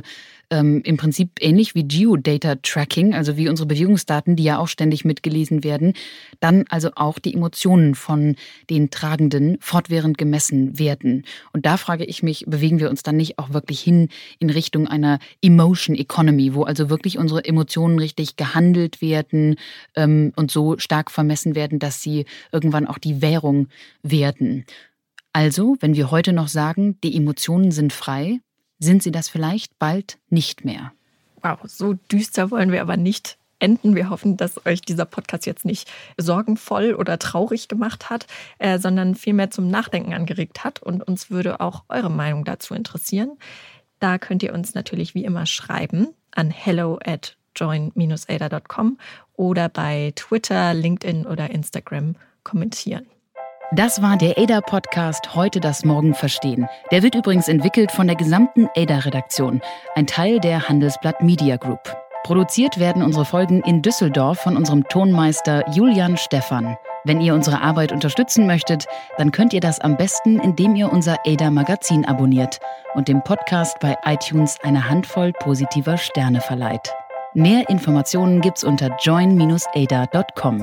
ähm, 0.50 0.82
im 0.84 0.96
Prinzip 0.96 1.30
ähnlich 1.40 1.74
wie 1.74 1.86
Geodata-Tracking, 1.86 3.14
also 3.14 3.36
wie 3.36 3.48
unsere 3.48 3.66
Bewegungsdaten, 3.66 4.36
die 4.36 4.44
ja 4.44 4.58
auch 4.58 4.68
ständig 4.68 5.04
mitgelesen 5.04 5.64
werden, 5.64 5.94
dann 6.40 6.64
also 6.68 6.90
auch 6.94 7.18
die 7.18 7.34
Emotionen 7.34 7.94
von 7.94 8.36
den 8.68 8.90
Tragenden 8.90 9.58
fortwährend 9.60 10.18
gemessen 10.18 10.78
werden. 10.78 11.24
Und 11.52 11.66
da 11.66 11.76
frage 11.76 12.04
ich 12.04 12.22
mich, 12.22 12.44
bewegen 12.46 12.80
wir 12.80 12.90
uns 12.90 13.02
dann 13.02 13.16
nicht 13.16 13.38
auch 13.38 13.52
wirklich 13.52 13.80
hin 13.80 14.08
in 14.38 14.50
Richtung 14.50 14.86
einer 14.88 15.18
Emotion 15.40 15.96
Economy, 15.96 16.54
wo 16.54 16.64
also 16.64 16.90
wirklich 16.90 17.18
unsere 17.18 17.44
Emotionen 17.44 17.98
richtig 17.98 18.36
gehandelt 18.36 19.00
werden 19.00 19.56
ähm, 19.96 20.32
und 20.36 20.50
so 20.50 20.78
stark 20.78 21.10
vermessen 21.10 21.54
werden, 21.54 21.78
dass 21.78 22.02
sie 22.02 22.26
irgendwann 22.52 22.86
auch 22.86 22.98
die 22.98 23.22
Währung 23.22 23.68
werden. 24.02 24.64
Also, 25.34 25.76
wenn 25.80 25.94
wir 25.94 26.10
heute 26.10 26.34
noch 26.34 26.48
sagen, 26.48 26.98
die 27.02 27.16
Emotionen 27.16 27.70
sind 27.70 27.94
frei, 27.94 28.40
sind 28.82 29.02
sie 29.02 29.12
das 29.12 29.28
vielleicht 29.28 29.78
bald 29.78 30.18
nicht 30.28 30.64
mehr. 30.64 30.92
Wow, 31.42 31.58
so 31.64 31.94
düster 32.10 32.50
wollen 32.50 32.72
wir 32.72 32.82
aber 32.82 32.96
nicht 32.96 33.38
enden. 33.58 33.94
Wir 33.94 34.10
hoffen, 34.10 34.36
dass 34.36 34.64
euch 34.66 34.80
dieser 34.80 35.04
Podcast 35.04 35.46
jetzt 35.46 35.64
nicht 35.64 35.90
sorgenvoll 36.18 36.94
oder 36.94 37.18
traurig 37.18 37.68
gemacht 37.68 38.10
hat, 38.10 38.26
äh, 38.58 38.78
sondern 38.78 39.14
vielmehr 39.14 39.50
zum 39.50 39.68
Nachdenken 39.68 40.14
angeregt 40.14 40.64
hat. 40.64 40.82
Und 40.82 41.02
uns 41.06 41.30
würde 41.30 41.60
auch 41.60 41.84
eure 41.88 42.10
Meinung 42.10 42.44
dazu 42.44 42.74
interessieren. 42.74 43.38
Da 44.00 44.18
könnt 44.18 44.42
ihr 44.42 44.52
uns 44.52 44.74
natürlich 44.74 45.14
wie 45.14 45.24
immer 45.24 45.46
schreiben 45.46 46.08
an 46.32 46.50
hello 46.50 46.98
at 47.04 47.36
join-ada.com 47.54 48.98
oder 49.34 49.68
bei 49.68 50.12
Twitter, 50.16 50.74
LinkedIn 50.74 51.26
oder 51.26 51.50
Instagram 51.50 52.16
kommentieren. 52.42 53.06
Das 53.74 54.02
war 54.02 54.18
der 54.18 54.36
ADA-Podcast 54.36 55.34
Heute 55.34 55.58
das 55.58 55.82
Morgen 55.82 56.12
verstehen. 56.12 56.68
Der 56.90 57.02
wird 57.02 57.14
übrigens 57.14 57.48
entwickelt 57.48 57.90
von 57.90 58.06
der 58.06 58.16
gesamten 58.16 58.68
ADA-Redaktion, 58.76 59.62
ein 59.94 60.06
Teil 60.06 60.40
der 60.40 60.68
Handelsblatt 60.68 61.22
Media 61.22 61.56
Group. 61.56 61.96
Produziert 62.22 62.78
werden 62.78 63.02
unsere 63.02 63.24
Folgen 63.24 63.62
in 63.62 63.80
Düsseldorf 63.80 64.40
von 64.40 64.58
unserem 64.58 64.86
Tonmeister 64.88 65.64
Julian 65.72 66.18
Stephan. 66.18 66.76
Wenn 67.04 67.22
ihr 67.22 67.32
unsere 67.32 67.62
Arbeit 67.62 67.92
unterstützen 67.92 68.46
möchtet, 68.46 68.84
dann 69.16 69.32
könnt 69.32 69.54
ihr 69.54 69.60
das 69.60 69.80
am 69.80 69.96
besten, 69.96 70.38
indem 70.38 70.76
ihr 70.76 70.92
unser 70.92 71.16
ADA-Magazin 71.26 72.04
abonniert 72.04 72.60
und 72.92 73.08
dem 73.08 73.24
Podcast 73.24 73.78
bei 73.80 73.96
iTunes 74.04 74.58
eine 74.62 74.86
Handvoll 74.86 75.32
positiver 75.32 75.96
Sterne 75.96 76.42
verleiht. 76.42 76.92
Mehr 77.32 77.70
Informationen 77.70 78.42
gibt's 78.42 78.64
unter 78.64 78.94
join-ada.com. 79.00 80.62